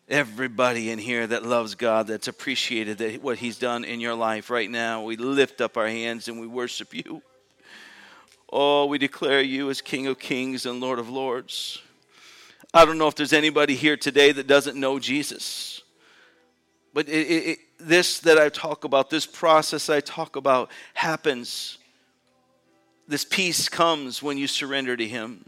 Everybody 0.08 0.90
in 0.90 0.98
here 0.98 1.24
that 1.26 1.44
loves 1.44 1.76
God, 1.76 2.08
that's 2.08 2.26
appreciated 2.26 2.98
that 2.98 3.22
what 3.22 3.38
He's 3.38 3.58
done 3.58 3.84
in 3.84 4.00
your 4.00 4.14
life 4.14 4.50
right 4.50 4.68
now, 4.68 5.04
we 5.04 5.16
lift 5.16 5.60
up 5.60 5.76
our 5.76 5.86
hands 5.86 6.26
and 6.26 6.40
we 6.40 6.48
worship 6.48 6.92
you. 6.92 7.22
Oh, 8.50 8.86
we 8.86 8.98
declare 8.98 9.40
you 9.40 9.70
as 9.70 9.80
King 9.80 10.08
of 10.08 10.18
Kings 10.18 10.66
and 10.66 10.80
Lord 10.80 10.98
of 10.98 11.08
Lords. 11.08 11.80
I 12.74 12.84
don't 12.84 12.98
know 12.98 13.06
if 13.06 13.14
there's 13.14 13.32
anybody 13.32 13.76
here 13.76 13.96
today 13.96 14.32
that 14.32 14.46
doesn't 14.46 14.76
know 14.76 14.98
Jesus. 14.98 15.82
But 16.92 17.08
it, 17.08 17.26
it, 17.28 17.58
this 17.78 18.18
that 18.20 18.38
I 18.38 18.48
talk 18.48 18.82
about, 18.84 19.10
this 19.10 19.26
process 19.26 19.88
I 19.88 20.00
talk 20.00 20.34
about, 20.34 20.70
happens 20.94 21.78
this 23.08 23.24
peace 23.24 23.68
comes 23.68 24.22
when 24.22 24.38
you 24.38 24.46
surrender 24.46 24.96
to 24.96 25.06
Him. 25.08 25.46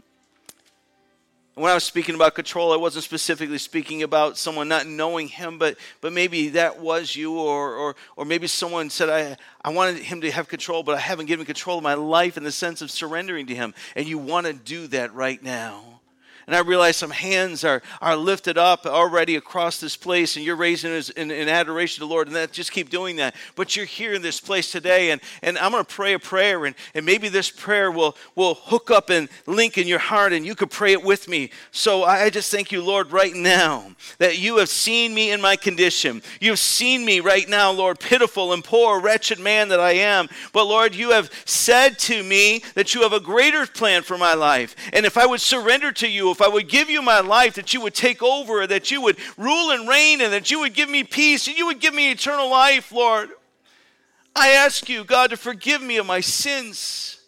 When 1.53 1.69
I 1.69 1.75
was 1.75 1.83
speaking 1.83 2.15
about 2.15 2.33
control, 2.33 2.73
I 2.73 2.77
wasn't 2.77 3.03
specifically 3.03 3.59
speaking 3.59 4.03
about 4.03 4.37
someone 4.37 4.67
not 4.67 4.87
knowing 4.87 5.27
Him, 5.27 5.59
but, 5.59 5.77
but 6.01 6.11
maybe 6.11 6.49
that 6.49 6.79
was 6.79 7.15
you, 7.15 7.37
or, 7.37 7.75
or, 7.75 7.95
or 8.15 8.25
maybe 8.25 8.47
someone 8.47 8.89
said, 8.89 9.09
I, 9.09 9.37
I 9.63 9.71
wanted 9.71 9.97
Him 9.97 10.21
to 10.21 10.31
have 10.31 10.47
control, 10.47 10.81
but 10.81 10.95
I 10.95 10.99
haven't 10.99 11.27
given 11.27 11.45
control 11.45 11.77
of 11.77 11.83
my 11.83 11.93
life 11.93 12.35
in 12.35 12.43
the 12.43 12.51
sense 12.51 12.81
of 12.81 12.89
surrendering 12.89 13.45
to 13.47 13.55
Him. 13.55 13.75
And 13.95 14.07
you 14.07 14.17
want 14.17 14.47
to 14.47 14.53
do 14.53 14.87
that 14.87 15.13
right 15.13 15.41
now. 15.43 16.00
And 16.51 16.57
I 16.57 16.67
realize 16.67 16.97
some 16.97 17.11
hands 17.11 17.63
are, 17.63 17.81
are 18.01 18.17
lifted 18.17 18.57
up 18.57 18.85
already 18.85 19.37
across 19.37 19.79
this 19.79 19.95
place, 19.95 20.35
and 20.35 20.43
you're 20.43 20.57
raising 20.57 20.91
in, 21.15 21.31
in 21.31 21.47
adoration 21.47 21.95
to 21.95 21.99
the 22.01 22.13
Lord, 22.13 22.27
and 22.27 22.35
that 22.35 22.51
just 22.51 22.73
keep 22.73 22.89
doing 22.89 23.15
that. 23.15 23.35
But 23.55 23.77
you're 23.77 23.85
here 23.85 24.13
in 24.13 24.21
this 24.21 24.41
place 24.41 24.69
today, 24.69 25.11
and, 25.11 25.21
and 25.41 25.57
I'm 25.57 25.71
going 25.71 25.85
to 25.85 25.89
pray 25.89 26.11
a 26.11 26.19
prayer, 26.19 26.65
and, 26.65 26.75
and 26.93 27.05
maybe 27.05 27.29
this 27.29 27.49
prayer 27.49 27.89
will, 27.89 28.17
will 28.35 28.55
hook 28.55 28.91
up 28.91 29.09
and 29.09 29.29
link 29.47 29.77
in 29.77 29.87
your 29.87 29.99
heart, 29.99 30.33
and 30.33 30.45
you 30.45 30.53
could 30.53 30.69
pray 30.69 30.91
it 30.91 31.01
with 31.01 31.29
me. 31.29 31.51
So 31.71 32.03
I 32.03 32.29
just 32.29 32.51
thank 32.51 32.69
you, 32.73 32.83
Lord, 32.83 33.13
right 33.13 33.33
now 33.33 33.85
that 34.17 34.37
you 34.37 34.57
have 34.57 34.67
seen 34.67 35.13
me 35.13 35.31
in 35.31 35.39
my 35.39 35.55
condition. 35.55 36.21
You've 36.41 36.59
seen 36.59 37.05
me 37.05 37.21
right 37.21 37.47
now, 37.47 37.71
Lord, 37.71 37.97
pitiful 37.97 38.51
and 38.51 38.61
poor, 38.61 38.99
wretched 38.99 39.39
man 39.39 39.69
that 39.69 39.79
I 39.79 39.91
am. 39.91 40.27
But 40.51 40.65
Lord, 40.65 40.95
you 40.95 41.11
have 41.11 41.31
said 41.45 41.97
to 41.99 42.21
me 42.21 42.61
that 42.75 42.93
you 42.93 43.03
have 43.03 43.13
a 43.13 43.21
greater 43.21 43.65
plan 43.65 44.03
for 44.03 44.17
my 44.17 44.33
life. 44.33 44.75
And 44.91 45.05
if 45.05 45.17
I 45.17 45.25
would 45.25 45.39
surrender 45.39 45.93
to 45.93 46.09
you, 46.09 46.29
if 46.29 46.40
I 46.41 46.47
would 46.47 46.67
give 46.67 46.89
you 46.89 47.01
my 47.01 47.19
life, 47.19 47.55
that 47.55 47.73
you 47.73 47.81
would 47.81 47.93
take 47.93 48.21
over, 48.21 48.65
that 48.67 48.91
you 48.91 49.01
would 49.01 49.17
rule 49.37 49.71
and 49.71 49.87
reign, 49.87 50.21
and 50.21 50.33
that 50.33 50.51
you 50.51 50.59
would 50.59 50.73
give 50.73 50.89
me 50.89 51.03
peace, 51.03 51.47
and 51.47 51.57
you 51.57 51.65
would 51.67 51.79
give 51.79 51.93
me 51.93 52.11
eternal 52.11 52.49
life, 52.49 52.91
Lord. 52.91 53.29
I 54.35 54.49
ask 54.49 54.87
you, 54.87 55.03
God, 55.03 55.31
to 55.31 55.37
forgive 55.37 55.81
me 55.81 55.97
of 55.97 56.05
my 56.05 56.19
sins. 56.21 57.21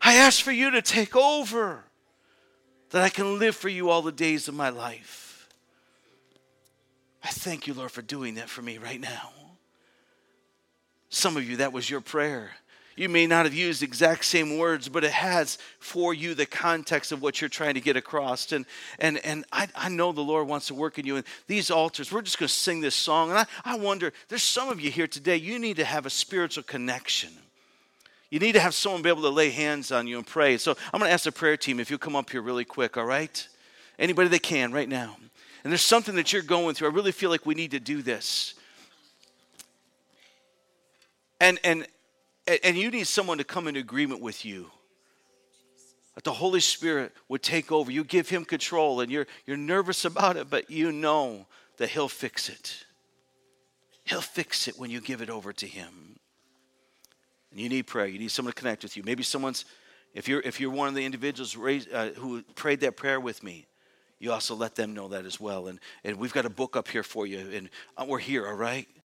I 0.00 0.14
ask 0.14 0.42
for 0.42 0.52
you 0.52 0.70
to 0.70 0.82
take 0.82 1.16
over, 1.16 1.84
that 2.90 3.02
I 3.02 3.08
can 3.08 3.38
live 3.38 3.56
for 3.56 3.68
you 3.68 3.90
all 3.90 4.02
the 4.02 4.12
days 4.12 4.46
of 4.46 4.54
my 4.54 4.68
life. 4.68 5.48
I 7.22 7.28
thank 7.28 7.66
you, 7.66 7.74
Lord, 7.74 7.90
for 7.90 8.02
doing 8.02 8.34
that 8.34 8.48
for 8.48 8.62
me 8.62 8.78
right 8.78 9.00
now. 9.00 9.30
Some 11.08 11.36
of 11.36 11.48
you, 11.48 11.56
that 11.56 11.72
was 11.72 11.88
your 11.88 12.00
prayer. 12.00 12.50
You 12.96 13.08
may 13.08 13.26
not 13.26 13.44
have 13.44 13.54
used 13.54 13.82
exact 13.82 14.24
same 14.24 14.56
words, 14.56 14.88
but 14.88 15.02
it 15.02 15.10
has 15.10 15.58
for 15.80 16.14
you 16.14 16.34
the 16.34 16.46
context 16.46 17.10
of 17.10 17.22
what 17.22 17.40
you're 17.40 17.50
trying 17.50 17.74
to 17.74 17.80
get 17.80 17.96
across. 17.96 18.52
And 18.52 18.66
and 18.98 19.18
and 19.24 19.44
I, 19.52 19.68
I 19.74 19.88
know 19.88 20.12
the 20.12 20.20
Lord 20.20 20.46
wants 20.46 20.68
to 20.68 20.74
work 20.74 20.98
in 20.98 21.06
you. 21.06 21.16
And 21.16 21.26
these 21.46 21.70
altars, 21.70 22.12
we're 22.12 22.22
just 22.22 22.38
going 22.38 22.48
to 22.48 22.54
sing 22.54 22.80
this 22.80 22.94
song. 22.94 23.30
And 23.30 23.38
I, 23.38 23.46
I 23.64 23.76
wonder, 23.76 24.12
there's 24.28 24.42
some 24.42 24.68
of 24.68 24.80
you 24.80 24.90
here 24.90 25.08
today, 25.08 25.36
you 25.36 25.58
need 25.58 25.76
to 25.76 25.84
have 25.84 26.06
a 26.06 26.10
spiritual 26.10 26.62
connection. 26.62 27.30
You 28.30 28.40
need 28.40 28.52
to 28.52 28.60
have 28.60 28.74
someone 28.74 29.02
be 29.02 29.08
able 29.08 29.22
to 29.22 29.28
lay 29.28 29.50
hands 29.50 29.92
on 29.92 30.06
you 30.06 30.18
and 30.18 30.26
pray. 30.26 30.56
So 30.56 30.76
I'm 30.92 30.98
going 30.98 31.08
to 31.08 31.12
ask 31.12 31.24
the 31.24 31.32
prayer 31.32 31.56
team 31.56 31.78
if 31.78 31.90
you'll 31.90 31.98
come 31.98 32.16
up 32.16 32.30
here 32.30 32.42
really 32.42 32.64
quick, 32.64 32.96
all 32.96 33.04
right? 33.04 33.46
Anybody 33.98 34.28
that 34.28 34.42
can 34.42 34.72
right 34.72 34.88
now. 34.88 35.16
And 35.62 35.72
there's 35.72 35.82
something 35.82 36.16
that 36.16 36.32
you're 36.32 36.42
going 36.42 36.74
through. 36.74 36.88
I 36.88 36.92
really 36.92 37.12
feel 37.12 37.30
like 37.30 37.46
we 37.46 37.54
need 37.54 37.70
to 37.70 37.80
do 37.80 38.02
this. 38.02 38.54
And 41.40 41.58
and 41.64 41.86
and 42.46 42.76
you 42.76 42.90
need 42.90 43.06
someone 43.06 43.38
to 43.38 43.44
come 43.44 43.68
in 43.68 43.76
agreement 43.76 44.20
with 44.20 44.44
you. 44.44 44.70
That 46.14 46.24
the 46.24 46.32
Holy 46.32 46.60
Spirit 46.60 47.12
would 47.28 47.42
take 47.42 47.72
over. 47.72 47.90
You 47.90 48.04
give 48.04 48.28
him 48.28 48.44
control 48.44 49.00
and 49.00 49.10
you're, 49.10 49.26
you're 49.46 49.56
nervous 49.56 50.04
about 50.04 50.36
it, 50.36 50.48
but 50.48 50.70
you 50.70 50.92
know 50.92 51.46
that 51.78 51.88
he'll 51.88 52.08
fix 52.08 52.48
it. 52.48 52.84
He'll 54.04 54.20
fix 54.20 54.68
it 54.68 54.78
when 54.78 54.90
you 54.90 55.00
give 55.00 55.22
it 55.22 55.30
over 55.30 55.52
to 55.52 55.66
him. 55.66 56.18
And 57.50 57.60
you 57.60 57.68
need 57.68 57.86
prayer. 57.86 58.06
You 58.06 58.18
need 58.18 58.30
someone 58.30 58.52
to 58.52 58.60
connect 58.60 58.82
with 58.82 58.96
you. 58.96 59.02
Maybe 59.04 59.22
someone's, 59.22 59.64
if 60.12 60.28
you're, 60.28 60.40
if 60.40 60.60
you're 60.60 60.70
one 60.70 60.88
of 60.88 60.94
the 60.94 61.04
individuals 61.04 61.56
raised, 61.56 61.92
uh, 61.92 62.10
who 62.10 62.42
prayed 62.54 62.80
that 62.80 62.96
prayer 62.96 63.18
with 63.18 63.42
me, 63.42 63.66
you 64.18 64.30
also 64.32 64.54
let 64.54 64.74
them 64.74 64.94
know 64.94 65.08
that 65.08 65.24
as 65.24 65.40
well. 65.40 65.66
And, 65.66 65.80
and 66.04 66.16
we've 66.16 66.32
got 66.32 66.46
a 66.46 66.50
book 66.50 66.76
up 66.76 66.88
here 66.88 67.02
for 67.02 67.26
you, 67.26 67.38
and 67.38 67.70
uh, 67.96 68.04
we're 68.06 68.18
here, 68.18 68.46
all 68.46 68.54
right? 68.54 68.86